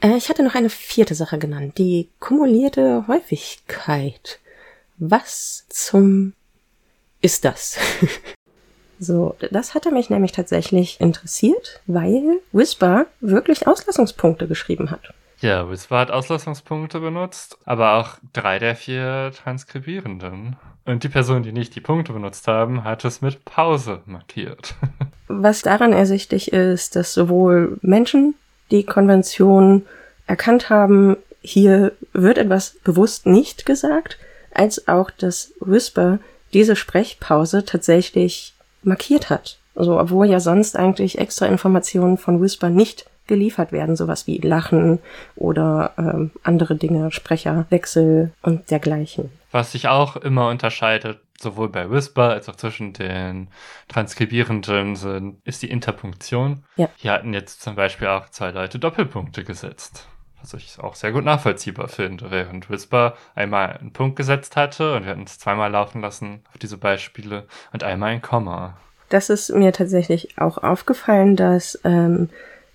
[0.00, 4.40] Äh, ich hatte noch eine vierte Sache genannt, die kumulierte Häufigkeit.
[4.98, 6.34] Was zum
[7.20, 7.78] ist das?
[9.04, 15.12] So, das hatte mich nämlich tatsächlich interessiert, weil Whisper wirklich Auslassungspunkte geschrieben hat.
[15.40, 20.56] ja, Whisper hat Auslassungspunkte benutzt, aber auch drei der vier Transkribierenden.
[20.86, 24.74] Und die Personen, die nicht die Punkte benutzt haben, hat es mit Pause markiert.
[25.28, 28.34] Was daran ersichtlich ist, dass sowohl Menschen
[28.70, 29.86] die Konvention
[30.26, 34.18] erkannt haben, hier wird etwas bewusst nicht gesagt,
[34.54, 36.18] als auch, dass Whisper
[36.54, 38.53] diese Sprechpause tatsächlich
[38.86, 39.58] markiert hat.
[39.74, 44.98] Also, obwohl ja sonst eigentlich extra Informationen von Whisper nicht geliefert werden, sowas wie Lachen
[45.34, 49.30] oder ähm, andere Dinge, Sprecherwechsel und dergleichen.
[49.50, 53.48] Was sich auch immer unterscheidet, sowohl bei Whisper als auch zwischen den
[53.88, 56.64] Transkribierenden, sind, ist die Interpunktion.
[56.76, 56.88] Ja.
[56.96, 60.06] Hier hatten jetzt zum Beispiel auch zwei Leute Doppelpunkte gesetzt.
[60.52, 65.04] Was ich auch sehr gut nachvollziehbar finde, während Whisper einmal einen Punkt gesetzt hatte und
[65.04, 68.76] wir hatten es zweimal laufen lassen auf diese Beispiele und einmal ein Komma.
[69.08, 72.28] Das ist mir tatsächlich auch aufgefallen, dass ähm,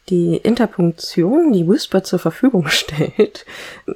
[0.10, 3.46] die Interpunktion, die Whisper zur Verfügung stellt,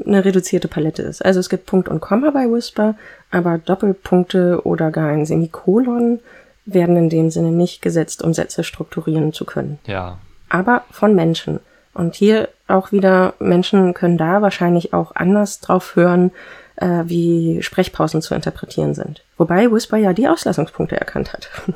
[0.05, 1.23] eine reduzierte Palette ist.
[1.23, 2.95] Also es gibt Punkt und Komma bei Whisper,
[3.31, 6.19] aber Doppelpunkte oder gar ein Semikolon
[6.65, 9.79] werden in dem Sinne nicht gesetzt, um Sätze strukturieren zu können.
[9.85, 10.17] Ja,
[10.49, 11.59] Aber von Menschen.
[11.93, 16.31] Und hier auch wieder, Menschen können da wahrscheinlich auch anders drauf hören,
[16.77, 19.23] äh, wie Sprechpausen zu interpretieren sind.
[19.37, 21.49] Wobei Whisper ja die Auslassungspunkte erkannt hat.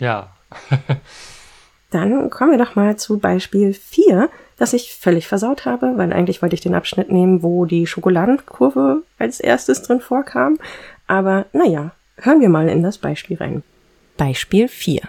[0.00, 0.32] Ja.
[1.90, 6.42] Dann kommen wir doch mal zu Beispiel 4, das ich völlig versaut habe, weil eigentlich
[6.42, 10.58] wollte ich den Abschnitt nehmen, wo die Schokoladenkurve als erstes drin vorkam.
[11.06, 13.62] Aber naja, hören wir mal in das Beispiel rein.
[14.16, 15.02] Beispiel 4.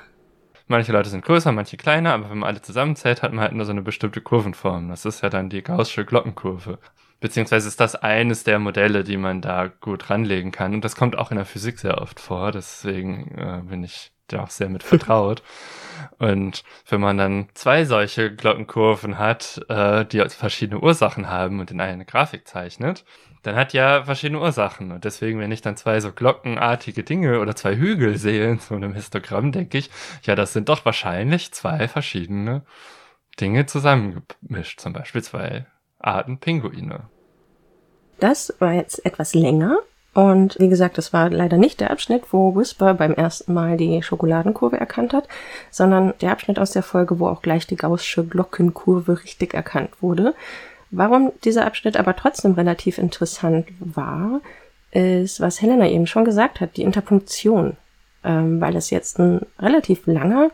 [0.72, 3.65] Manche Leute sind größer, manche kleiner, aber wenn man alle zusammenzählt, hat man halt nur
[3.65, 4.88] so eine bestimmte Kurvenform.
[4.88, 6.80] Das ist ja dann die Gaußsche Glockenkurve.
[7.19, 10.74] Beziehungsweise ist das eines der Modelle, die man da gut ranlegen kann.
[10.74, 12.53] Und das kommt auch in der Physik sehr oft vor.
[12.53, 15.43] Deswegen äh, bin ich da auch sehr mit vertraut.
[16.19, 21.82] Und wenn man dann zwei solche Glockenkurven hat, äh, die verschiedene Ursachen haben und in
[21.82, 23.03] eine Grafik zeichnet,
[23.44, 24.92] dann hat ja verschiedene Ursachen.
[24.92, 28.76] Und deswegen, wenn ich dann zwei so glockenartige Dinge oder zwei Hügel sehe in so
[28.76, 29.89] einem Histogramm, denke ich,
[30.24, 32.64] ja, das sind doch wahrscheinlich zwei verschiedene
[33.39, 34.80] Dinge zusammengemischt.
[34.80, 35.66] Zum Beispiel zwei
[36.00, 37.10] Arten Pinguine.
[38.20, 39.78] Das war jetzt etwas länger.
[40.14, 44.04] Und wie gesagt, das war leider nicht der Abschnitt, wo Whisper beim ersten Mal die
[44.04, 45.28] Schokoladenkurve erkannt hat,
[45.70, 50.36] sondern der Abschnitt aus der Folge, wo auch gleich die gaußsche Glockenkurve richtig erkannt wurde.
[50.92, 54.42] Warum dieser Abschnitt aber trotzdem relativ interessant war,
[54.92, 57.78] ist, was Helena eben schon gesagt hat, die Interpunktion,
[58.24, 60.52] ähm, weil es jetzt ein relativ langer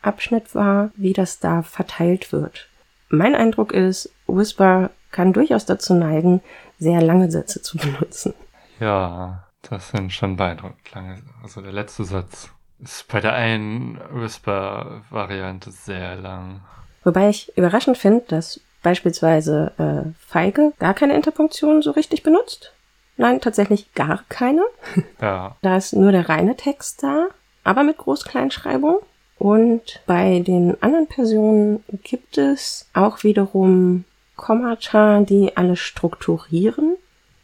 [0.00, 2.68] Abschnitt war, wie das da verteilt wird.
[3.08, 6.40] Mein Eindruck ist, Whisper kann durchaus dazu neigen,
[6.78, 8.32] sehr lange Sätze zu benutzen.
[8.78, 11.18] Ja, das sind schon beeindruckend lange.
[11.42, 16.60] Also der letzte Satz ist bei der einen Whisper-Variante sehr lang.
[17.02, 22.72] Wobei ich überraschend finde, dass beispielsweise äh, Feige gar keine Interpunktion so richtig benutzt.
[23.16, 24.62] Nein, tatsächlich gar keine.
[25.20, 25.56] Ja.
[25.60, 27.28] Da ist nur der reine Text da,
[27.62, 29.00] aber mit Groß-Kleinschreibung.
[29.38, 34.04] Und bei den anderen Personen gibt es auch wiederum
[34.36, 36.96] Kommata, die alles strukturieren.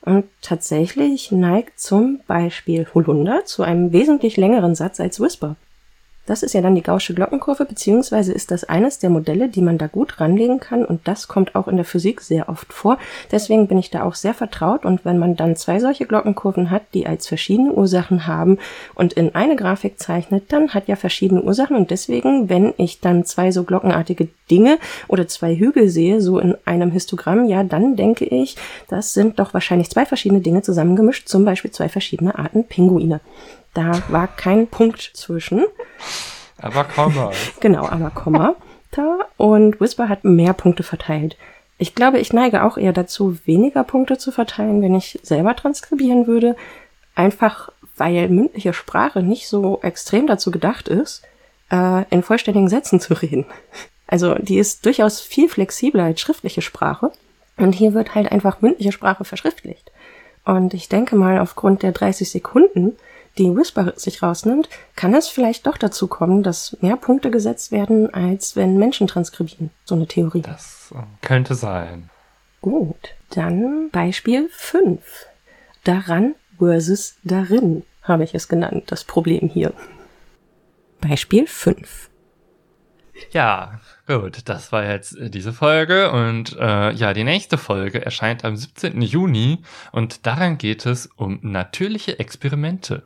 [0.02, 5.56] Und tatsächlich neigt zum Beispiel Holunder zu einem wesentlich längeren Satz als Whisper.
[6.26, 9.78] Das ist ja dann die Gaußsche Glockenkurve, beziehungsweise ist das eines der Modelle, die man
[9.78, 12.98] da gut ranlegen kann und das kommt auch in der Physik sehr oft vor.
[13.30, 16.82] Deswegen bin ich da auch sehr vertraut und wenn man dann zwei solche Glockenkurven hat,
[16.94, 18.58] die als verschiedene Ursachen haben
[18.94, 23.24] und in eine Grafik zeichnet, dann hat ja verschiedene Ursachen und deswegen, wenn ich dann
[23.24, 28.24] zwei so glockenartige Dinge oder zwei Hügel sehe, so in einem Histogramm, ja, dann denke
[28.24, 28.56] ich,
[28.88, 33.20] das sind doch wahrscheinlich zwei verschiedene Dinge zusammengemischt, zum Beispiel zwei verschiedene Arten Pinguine.
[33.76, 35.66] Da war kein Punkt zwischen.
[36.56, 37.30] Aber Komma.
[37.60, 38.54] genau, aber Komma.
[38.90, 39.18] Da.
[39.36, 41.36] Und Whisper hat mehr Punkte verteilt.
[41.76, 46.26] Ich glaube, ich neige auch eher dazu, weniger Punkte zu verteilen, wenn ich selber transkribieren
[46.26, 46.56] würde.
[47.14, 51.22] Einfach weil mündliche Sprache nicht so extrem dazu gedacht ist,
[51.70, 53.44] äh, in vollständigen Sätzen zu reden.
[54.06, 57.12] Also die ist durchaus viel flexibler als schriftliche Sprache.
[57.58, 59.92] Und hier wird halt einfach mündliche Sprache verschriftlicht.
[60.46, 62.96] Und ich denke mal, aufgrund der 30 Sekunden
[63.38, 68.12] die Whisper sich rausnimmt, kann es vielleicht doch dazu kommen, dass mehr Punkte gesetzt werden,
[68.12, 69.70] als wenn Menschen transkribieren.
[69.84, 70.42] So eine Theorie.
[70.42, 72.10] Das äh, könnte sein.
[72.60, 75.00] Gut, dann Beispiel 5.
[75.84, 79.72] Daran versus darin habe ich es genannt, das Problem hier.
[81.00, 82.08] Beispiel 5.
[83.30, 88.44] Ja, gut, das war jetzt äh, diese Folge und äh, ja, die nächste Folge erscheint
[88.44, 89.00] am 17.
[89.02, 89.62] Juni
[89.92, 93.02] und daran geht es um natürliche Experimente.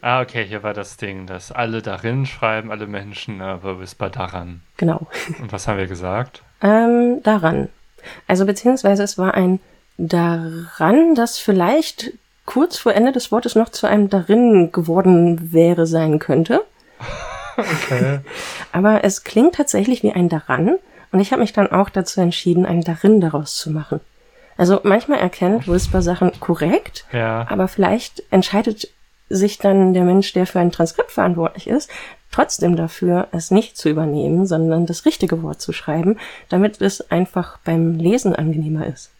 [0.00, 4.62] Ah, okay, hier war das Ding, dass alle darin schreiben, alle Menschen, aber Whisper daran.
[4.76, 5.06] Genau.
[5.40, 6.42] Und was haben wir gesagt?
[6.62, 7.68] Ähm, daran.
[8.28, 9.58] Also beziehungsweise es war ein
[9.98, 12.12] daran, das vielleicht
[12.44, 16.64] kurz vor Ende des Wortes noch zu einem darin geworden wäre sein könnte.
[17.56, 18.20] Okay.
[18.72, 20.76] Aber es klingt tatsächlich wie ein daran
[21.12, 24.00] und ich habe mich dann auch dazu entschieden, ein darin daraus zu machen.
[24.58, 27.46] Also manchmal erkennt Whisper Sachen korrekt, Ja.
[27.48, 28.88] aber vielleicht entscheidet
[29.28, 31.90] sich dann der Mensch, der für ein Transkript verantwortlich ist,
[32.30, 37.58] trotzdem dafür, es nicht zu übernehmen, sondern das richtige Wort zu schreiben, damit es einfach
[37.64, 39.10] beim Lesen angenehmer ist.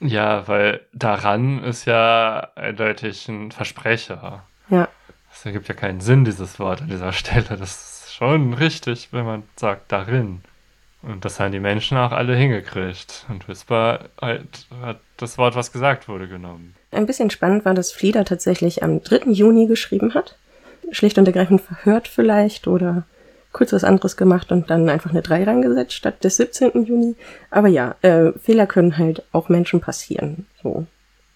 [0.00, 4.42] Ja, weil daran ist ja eindeutig ein Versprecher.
[4.70, 4.88] Ja,
[5.44, 7.44] Das ergibt ja keinen Sinn, dieses Wort an dieser Stelle.
[7.50, 10.40] Das ist schon richtig, wenn man sagt darin.
[11.02, 13.26] Und das haben die Menschen auch alle hingekriegt.
[13.28, 16.74] Und Whisper halt, hat das Wort, was gesagt wurde, genommen.
[16.92, 19.32] Ein bisschen spannend war, dass Flieder tatsächlich am 3.
[19.32, 20.38] Juni geschrieben hat.
[20.92, 23.02] Schlicht und ergreifend verhört vielleicht oder
[23.52, 26.86] kurz was anderes gemacht und dann einfach eine 3 reingesetzt statt des 17.
[26.86, 27.16] Juni.
[27.50, 30.46] Aber ja, äh, Fehler können halt auch Menschen passieren.
[30.62, 30.86] So.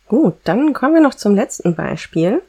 [0.07, 2.41] Gut, dann kommen wir noch zum letzten Beispiel.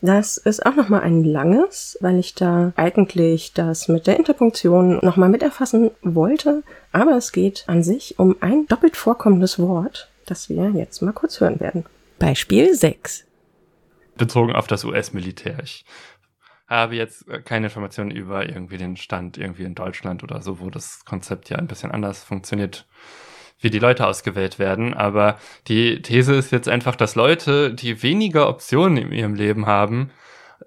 [0.00, 5.28] Das ist auch nochmal ein langes, weil ich da eigentlich das mit der Interpunktion nochmal
[5.28, 6.62] mit erfassen wollte.
[6.92, 11.40] Aber es geht an sich um ein doppelt vorkommendes Wort, das wir jetzt mal kurz
[11.40, 11.84] hören werden.
[12.18, 13.24] Beispiel 6.
[14.16, 15.58] Bezogen auf das US-Militär.
[15.62, 15.84] Ich
[16.68, 21.04] habe jetzt keine Informationen über irgendwie den Stand irgendwie in Deutschland oder so, wo das
[21.04, 22.86] Konzept ja ein bisschen anders funktioniert,
[23.60, 24.94] wie die Leute ausgewählt werden.
[24.94, 30.10] Aber die These ist jetzt einfach, dass Leute, die weniger Optionen in ihrem Leben haben,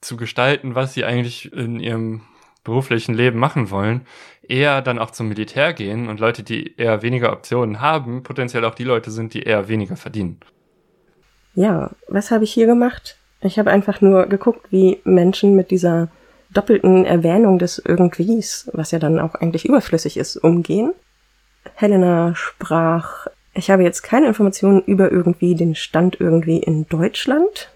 [0.01, 2.21] zu gestalten, was sie eigentlich in ihrem
[2.63, 4.01] beruflichen Leben machen wollen,
[4.41, 8.75] eher dann auch zum Militär gehen und Leute, die eher weniger Optionen haben, potenziell auch
[8.75, 10.39] die Leute sind, die eher weniger verdienen.
[11.55, 13.17] Ja, was habe ich hier gemacht?
[13.41, 16.09] Ich habe einfach nur geguckt, wie Menschen mit dieser
[16.53, 20.93] doppelten Erwähnung des Irgendwies, was ja dann auch eigentlich überflüssig ist, umgehen.
[21.75, 27.69] Helena sprach, ich habe jetzt keine Informationen über irgendwie den Stand irgendwie in Deutschland.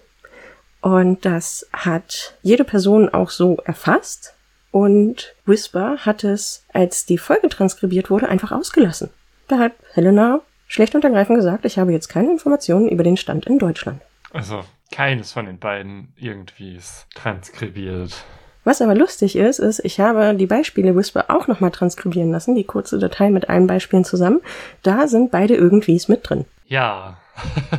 [0.82, 4.34] Und das hat jede Person auch so erfasst.
[4.72, 9.10] Und Whisper hat es, als die Folge transkribiert wurde, einfach ausgelassen.
[9.48, 13.46] Da hat Helena schlecht und ergreifend gesagt, ich habe jetzt keine Informationen über den Stand
[13.46, 14.02] in Deutschland.
[14.32, 18.24] Also keines von den beiden irgendwie ist transkribiert.
[18.66, 22.64] Was aber lustig ist, ist, ich habe die Beispiele Whisper auch nochmal transkribieren lassen, die
[22.64, 24.42] kurze Datei mit allen Beispielen zusammen.
[24.82, 26.46] Da sind beide irgendwies mit drin.
[26.68, 27.18] Ja.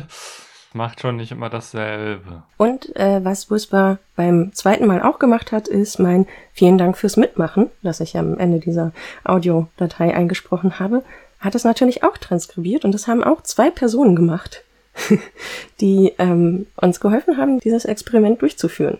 [0.73, 2.43] Macht schon nicht immer dasselbe.
[2.55, 7.17] Und äh, was Whisper beim zweiten Mal auch gemacht hat, ist mein Vielen Dank fürs
[7.17, 8.93] Mitmachen, das ich am Ende dieser
[9.25, 11.03] Audiodatei eingesprochen habe,
[11.39, 14.63] hat es natürlich auch transkribiert und das haben auch zwei Personen gemacht.
[15.81, 18.97] die ähm, uns geholfen haben, dieses Experiment durchzuführen.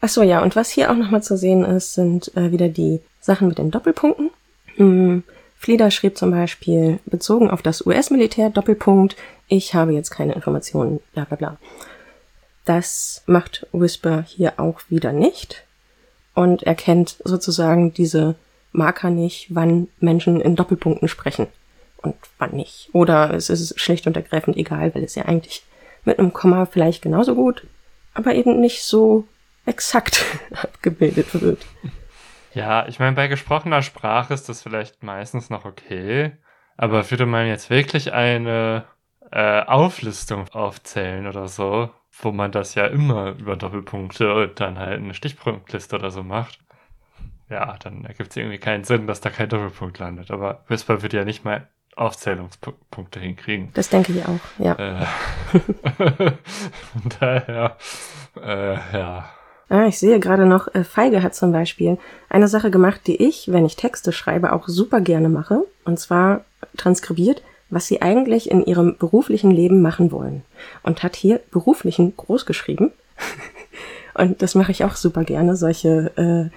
[0.00, 3.00] Ach so, ja, und was hier auch nochmal zu sehen ist, sind äh, wieder die
[3.20, 4.30] Sachen mit den Doppelpunkten.
[4.76, 5.22] Hm,
[5.60, 9.14] Flieder schrieb zum Beispiel, bezogen auf das US-Militär, Doppelpunkt,
[9.46, 11.56] ich habe jetzt keine Informationen, bla bla bla.
[12.64, 15.64] Das macht Whisper hier auch wieder nicht
[16.34, 18.36] und erkennt sozusagen diese
[18.72, 21.46] Marker nicht, wann Menschen in Doppelpunkten sprechen
[21.98, 22.88] und wann nicht.
[22.94, 25.62] Oder es ist schlicht und ergreifend egal, weil es ja eigentlich
[26.06, 27.66] mit einem Komma vielleicht genauso gut,
[28.14, 29.26] aber eben nicht so
[29.66, 30.24] exakt
[30.62, 31.64] abgebildet wird.
[32.52, 36.32] Ja, ich meine, bei gesprochener Sprache ist das vielleicht meistens noch okay,
[36.76, 38.84] aber würde man jetzt wirklich eine
[39.30, 41.90] äh, Auflistung aufzählen oder so,
[42.22, 46.58] wo man das ja immer über Doppelpunkte und dann halt eine Stichpunktliste oder so macht,
[47.48, 50.30] ja, dann ergibt es irgendwie keinen Sinn, dass da kein Doppelpunkt landet.
[50.30, 53.70] Aber Whisper wird ja nicht mal Aufzählungspunkte hinkriegen.
[53.74, 54.74] Das denke ich auch, ja.
[54.74, 55.06] Äh,
[56.92, 57.76] von daher,
[58.40, 59.30] äh, ja.
[59.70, 61.96] Ah, ich sehe gerade noch, äh, Feige hat zum Beispiel
[62.28, 65.64] eine Sache gemacht, die ich, wenn ich Texte schreibe, auch super gerne mache.
[65.84, 66.44] Und zwar
[66.76, 67.40] transkribiert,
[67.70, 70.42] was sie eigentlich in ihrem beruflichen Leben machen wollen.
[70.82, 72.90] Und hat hier beruflichen groß geschrieben.
[74.14, 76.56] und das mache ich auch super gerne, solche äh,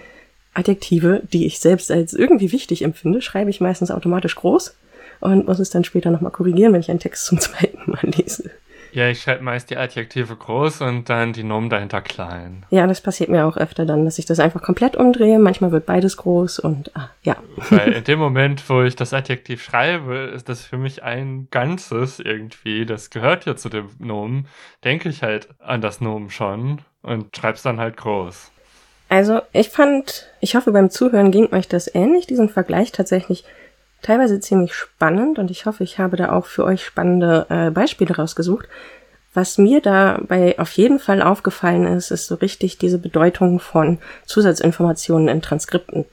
[0.55, 4.75] Adjektive, die ich selbst als irgendwie wichtig empfinde, schreibe ich meistens automatisch groß
[5.19, 8.49] und muss es dann später nochmal korrigieren, wenn ich einen Text zum zweiten Mal lese.
[8.93, 12.63] Ja, ich schreibe meist die Adjektive groß und dann die Nomen dahinter klein.
[12.69, 15.39] Ja, das passiert mir auch öfter dann, dass ich das einfach komplett umdrehe.
[15.39, 17.37] Manchmal wird beides groß und ah, ja.
[17.71, 22.19] Weil in dem Moment, wo ich das Adjektiv schreibe, ist das für mich ein Ganzes
[22.19, 22.85] irgendwie.
[22.85, 24.47] Das gehört ja zu dem Nomen.
[24.83, 28.51] Denke ich halt an das Nomen schon und schreib's dann halt groß.
[29.09, 33.43] Also ich fand, ich hoffe beim Zuhören ging euch das ähnlich, diesen Vergleich tatsächlich
[34.03, 38.15] teilweise ziemlich spannend und ich hoffe, ich habe da auch für euch spannende äh, Beispiele
[38.15, 38.67] rausgesucht.
[39.33, 45.27] Was mir dabei auf jeden Fall aufgefallen ist, ist so richtig diese Bedeutung von Zusatzinformationen
[45.27, 46.05] in Transkripten.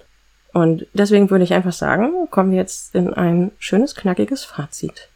[0.55, 5.09] Und deswegen würde ich einfach sagen, kommen wir jetzt in ein schönes, knackiges Fazit.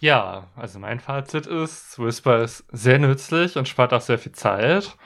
[0.00, 4.96] Ja, also mein Fazit ist, Whisper ist sehr nützlich und spart auch sehr viel Zeit.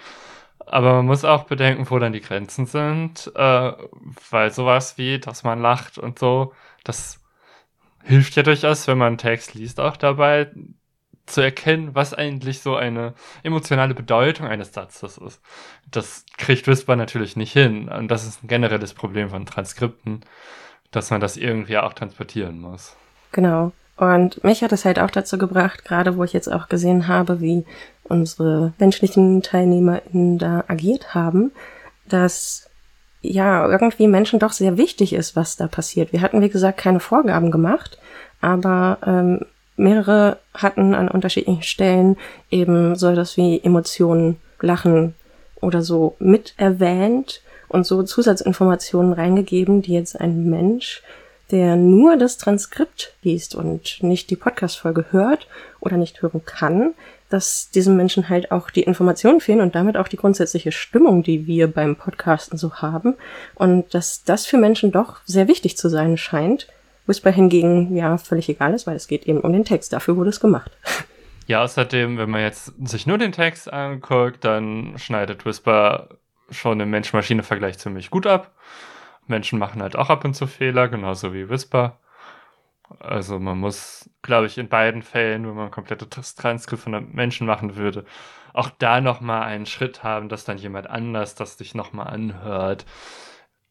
[0.65, 3.73] Aber man muss auch bedenken, wo dann die Grenzen sind, äh,
[4.31, 6.53] weil sowas wie, dass man lacht und so,
[6.89, 7.21] das
[8.03, 10.51] hilft ja durchaus, wenn man Text liest, auch dabei
[11.27, 15.41] zu erkennen, was eigentlich so eine emotionale Bedeutung eines Satzes ist.
[15.91, 17.89] Das kriegt Whisper natürlich nicht hin.
[17.89, 20.21] Und das ist ein generelles Problem von Transkripten,
[20.93, 22.97] dass man das irgendwie auch transportieren muss.
[23.33, 23.73] Genau.
[23.97, 27.41] Und mich hat es halt auch dazu gebracht, gerade wo ich jetzt auch gesehen habe,
[27.41, 27.65] wie
[28.05, 31.51] unsere menschlichen TeilnehmerInnen da agiert haben,
[32.09, 32.66] dass
[33.33, 36.13] ja irgendwie Menschen doch sehr wichtig ist, was da passiert.
[36.13, 37.99] Wir hatten, wie gesagt, keine Vorgaben gemacht,
[38.41, 39.41] aber ähm,
[39.77, 42.17] mehrere hatten an unterschiedlichen Stellen
[42.51, 45.15] eben so etwas wie Emotionen, Lachen
[45.61, 51.03] oder so mit erwähnt und so Zusatzinformationen reingegeben, die jetzt ein Mensch
[51.51, 55.47] der nur das Transkript liest und nicht die Podcast-Folge hört
[55.81, 56.95] oder nicht hören kann,
[57.29, 61.47] dass diesem Menschen halt auch die Informationen fehlen und damit auch die grundsätzliche Stimmung, die
[61.47, 63.15] wir beim Podcasten so haben.
[63.55, 66.69] Und dass das für Menschen doch sehr wichtig zu sein scheint.
[67.07, 69.93] Whisper hingegen ja völlig egal ist, weil es geht eben um den Text.
[69.93, 70.71] Dafür wurde es gemacht.
[71.49, 76.09] Ja, außerdem, wenn man jetzt sich nur den Text anguckt, dann schneidet Whisper
[76.51, 78.53] schon im Mensch-Maschine-Vergleich ziemlich gut ab.
[79.29, 81.99] Menschen machen halt auch ab und zu Fehler, genauso wie Whisper.
[83.01, 87.13] Also man muss, glaube ich, in beiden Fällen, wenn man ein komplettes Transkript von einem
[87.13, 88.05] Menschen machen würde,
[88.53, 92.87] auch da nochmal einen Schritt haben, dass dann jemand anders das sich nochmal anhört,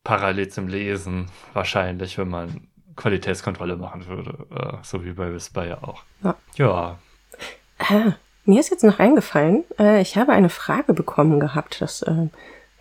[0.03, 5.81] parallel zum Lesen, wahrscheinlich, wenn man Qualitätskontrolle machen würde, äh, so wie bei Whisper ja
[5.81, 6.03] auch.
[6.23, 6.35] Ja.
[6.55, 6.99] ja.
[7.79, 8.11] Äh,
[8.45, 12.27] mir ist jetzt noch eingefallen, äh, ich habe eine Frage bekommen gehabt, das äh,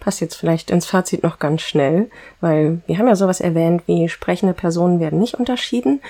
[0.04, 2.10] passt jetzt vielleicht ins Fazit noch ganz schnell,
[2.42, 6.02] weil wir haben ja sowas erwähnt wie sprechende Personen werden nicht unterschieden.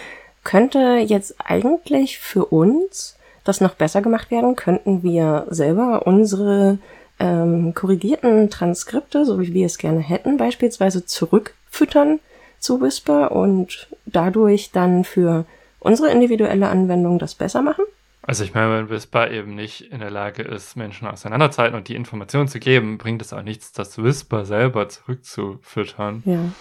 [0.43, 4.57] Könnte jetzt eigentlich für uns das noch besser gemacht werden?
[4.57, 6.79] Könnten wir selber unsere
[7.21, 12.19] ähm, korrigierten Transkripte, so wie wir es gerne hätten, beispielsweise zurückfüttern
[12.59, 15.45] zu Whisper und dadurch dann für
[15.79, 17.85] unsere individuelle Anwendung das besser machen?
[18.27, 21.95] Also ich meine, wenn Whisper eben nicht in der Lage ist, Menschen auseinanderzuhalten und die
[21.95, 26.23] Informationen zu geben, bringt es auch nichts, das Whisper selber zurückzufüttern.
[26.25, 26.53] Ja.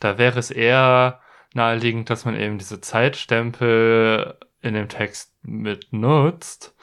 [0.00, 1.20] Da wäre es eher
[1.54, 6.74] naheliegend, dass man eben diese Zeitstempel in dem Text mit nutzt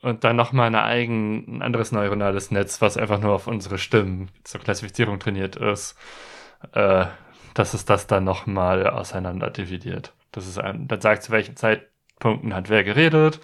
[0.00, 4.30] und dann nochmal eine eigen, ein anderes neuronales Netz, was einfach nur auf unsere Stimmen
[4.44, 5.96] zur Klassifizierung trainiert ist,
[6.72, 7.06] äh,
[7.54, 10.12] dass es das dann nochmal auseinander dividiert.
[10.30, 11.56] Das ist ein, dann sagt zu welchen
[12.16, 13.40] Zeitpunkten hat wer geredet.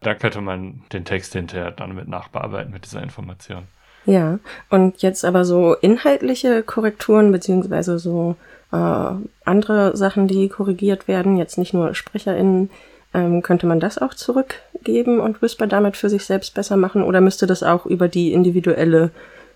[0.00, 3.64] Dann könnte man den Text hinterher dann mit nachbearbeiten mit dieser Information.
[4.06, 4.38] Ja,
[4.70, 8.36] und jetzt aber so inhaltliche Korrekturen beziehungsweise so
[8.72, 9.10] äh,
[9.44, 12.70] andere Sachen, die korrigiert werden, jetzt nicht nur SprecherInnen,
[13.12, 17.20] ähm, könnte man das auch zurückgeben und Whisper damit für sich selbst besser machen oder
[17.20, 19.10] müsste das auch über die individuelle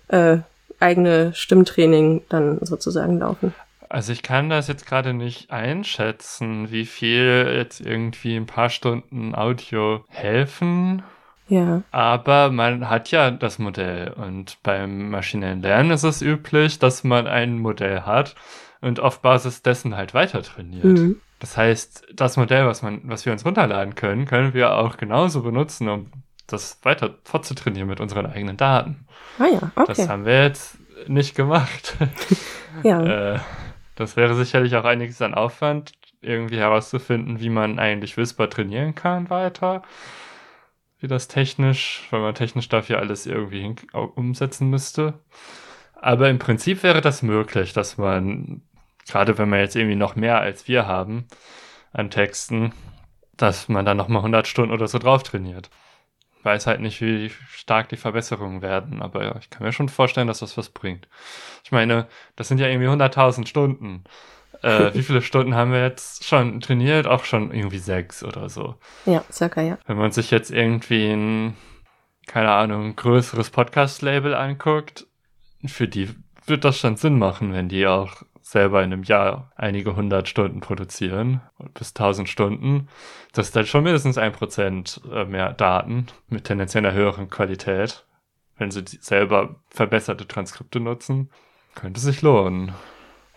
[0.09, 0.37] äh,
[0.79, 3.53] eigene Stimmtraining dann sozusagen laufen?
[3.93, 9.35] Also ich kann das jetzt gerade nicht einschätzen, wie viel jetzt irgendwie ein paar Stunden
[9.35, 11.03] Audio helfen.
[11.47, 11.83] Ja.
[11.91, 17.27] Aber man hat ja das Modell und beim maschinellen Lernen ist es üblich, dass man
[17.27, 18.33] ein Modell hat
[18.81, 20.85] und auf Basis dessen halt weiter trainiert.
[20.85, 21.21] Mhm.
[21.37, 25.43] Das heißt, das Modell, was man, was wir uns runterladen können, können wir auch genauso
[25.43, 26.07] benutzen, um
[26.47, 29.05] das weiter fortzutrainieren mit unseren eigenen Daten.
[29.37, 29.85] Ah ja, okay.
[29.85, 31.95] Das haben wir jetzt nicht gemacht.
[32.83, 33.35] ja.
[33.35, 33.39] äh,
[33.95, 39.29] das wäre sicherlich auch einiges an Aufwand, irgendwie herauszufinden, wie man eigentlich Whisper trainieren kann
[39.29, 39.83] weiter.
[40.99, 45.19] Wie das technisch, weil man technisch dafür alles irgendwie umsetzen müsste.
[45.95, 48.61] Aber im Prinzip wäre das möglich, dass man
[49.07, 51.27] gerade wenn wir jetzt irgendwie noch mehr als wir haben
[51.91, 52.73] an Texten,
[53.37, 55.69] dass man dann nochmal 100 Stunden oder so drauf trainiert.
[56.43, 60.39] Weiß halt nicht, wie stark die Verbesserungen werden, aber ich kann mir schon vorstellen, dass
[60.39, 61.07] das was bringt.
[61.63, 64.03] Ich meine, das sind ja irgendwie 100.000 Stunden.
[64.61, 67.07] Äh, wie viele Stunden haben wir jetzt schon trainiert?
[67.07, 68.75] Auch schon irgendwie sechs oder so.
[69.05, 69.77] Ja, circa, ja.
[69.85, 71.55] Wenn man sich jetzt irgendwie ein,
[72.27, 75.07] keine Ahnung, größeres Podcast-Label anguckt,
[75.65, 76.09] für die
[76.45, 80.59] wird das schon Sinn machen, wenn die auch selber in einem Jahr einige hundert Stunden
[80.59, 81.41] produzieren,
[81.73, 82.89] bis tausend Stunden,
[83.31, 88.05] das ist dann schon mindestens ein Prozent äh, mehr Daten mit tendenziell einer höheren Qualität.
[88.57, 91.31] Wenn sie selber verbesserte Transkripte nutzen,
[91.73, 92.73] könnte sich lohnen.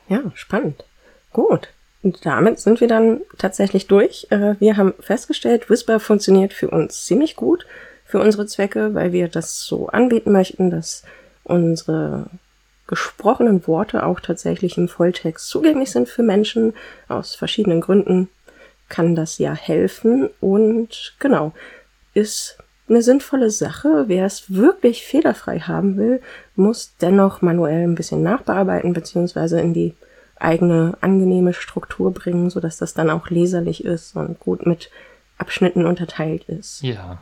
[0.08, 0.84] Ja, spannend.
[1.32, 1.68] Gut.
[2.02, 4.26] Und damit sind wir dann tatsächlich durch.
[4.30, 7.66] Äh, wir haben festgestellt, Whisper funktioniert für uns ziemlich gut,
[8.04, 11.04] für unsere Zwecke, weil wir das so anbieten möchten, dass
[11.44, 12.28] unsere
[12.86, 16.74] gesprochenen Worte auch tatsächlich im Volltext zugänglich sind für Menschen.
[17.08, 18.28] Aus verschiedenen Gründen
[18.88, 21.52] kann das ja helfen und genau,
[22.14, 22.58] ist
[22.88, 24.04] eine sinnvolle Sache.
[24.06, 26.22] Wer es wirklich fehlerfrei haben will,
[26.54, 29.94] muss dennoch manuell ein bisschen nachbearbeiten beziehungsweise in die
[30.38, 34.90] eigene angenehme Struktur bringen, sodass das dann auch leserlich ist und gut mit
[35.38, 36.82] Abschnitten unterteilt ist.
[36.82, 37.18] Ja.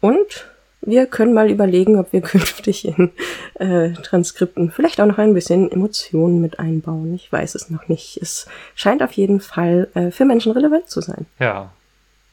[0.00, 0.46] Und
[0.80, 3.12] wir können mal überlegen, ob wir künftig in
[3.54, 7.14] äh, Transkripten vielleicht auch noch ein bisschen Emotionen mit einbauen.
[7.14, 8.18] Ich weiß es noch nicht.
[8.20, 11.26] Es scheint auf jeden Fall äh, für Menschen relevant zu sein.
[11.38, 11.72] Ja.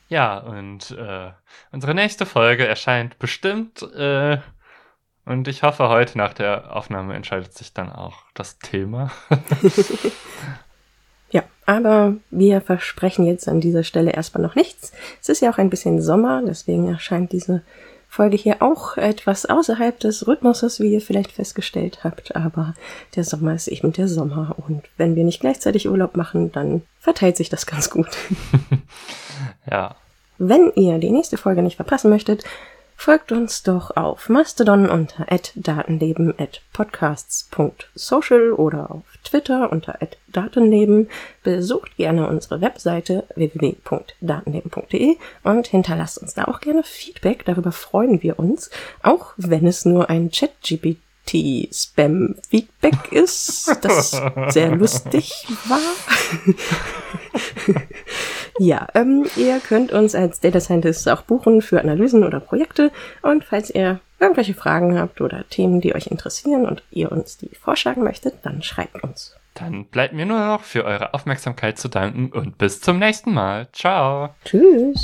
[0.10, 1.32] Ja, und äh,
[1.72, 3.82] unsere nächste Folge erscheint bestimmt.
[3.82, 4.38] Äh,
[5.26, 9.12] und ich hoffe, heute nach der Aufnahme entscheidet sich dann auch das Thema.
[11.32, 14.92] ja, aber wir versprechen jetzt an dieser Stelle erstmal noch nichts.
[15.22, 17.64] Es ist ja auch ein bisschen Sommer, deswegen erscheint diese
[18.14, 22.76] Folge hier auch etwas außerhalb des Rhythmuses, wie ihr vielleicht festgestellt habt, aber
[23.16, 27.38] der Sommer ist eben der Sommer und wenn wir nicht gleichzeitig Urlaub machen, dann verteilt
[27.38, 28.10] sich das ganz gut.
[29.72, 29.96] ja.
[30.38, 32.44] Wenn ihr die nächste Folge nicht verpassen möchtet,
[33.04, 35.26] Folgt uns doch auf Mastodon unter
[35.56, 40.00] datenleben.podcasts.social oder auf Twitter unter
[40.30, 41.10] datenleben.
[41.44, 47.44] Besucht gerne unsere Webseite www.datenleben.de und hinterlasst uns da auch gerne Feedback.
[47.44, 48.70] Darüber freuen wir uns,
[49.02, 55.82] auch wenn es nur ein Chat-GPT Spam-Feedback ist, das sehr lustig war.
[58.60, 62.92] Ja, ähm, ihr könnt uns als Data Scientists auch buchen für Analysen oder Projekte.
[63.22, 67.50] Und falls ihr irgendwelche Fragen habt oder Themen, die euch interessieren und ihr uns die
[67.56, 69.36] vorschlagen möchtet, dann schreibt uns.
[69.56, 73.68] Dann bleibt mir nur noch für eure Aufmerksamkeit zu danken und bis zum nächsten Mal.
[73.72, 74.30] Ciao.
[74.46, 75.02] Tschüss.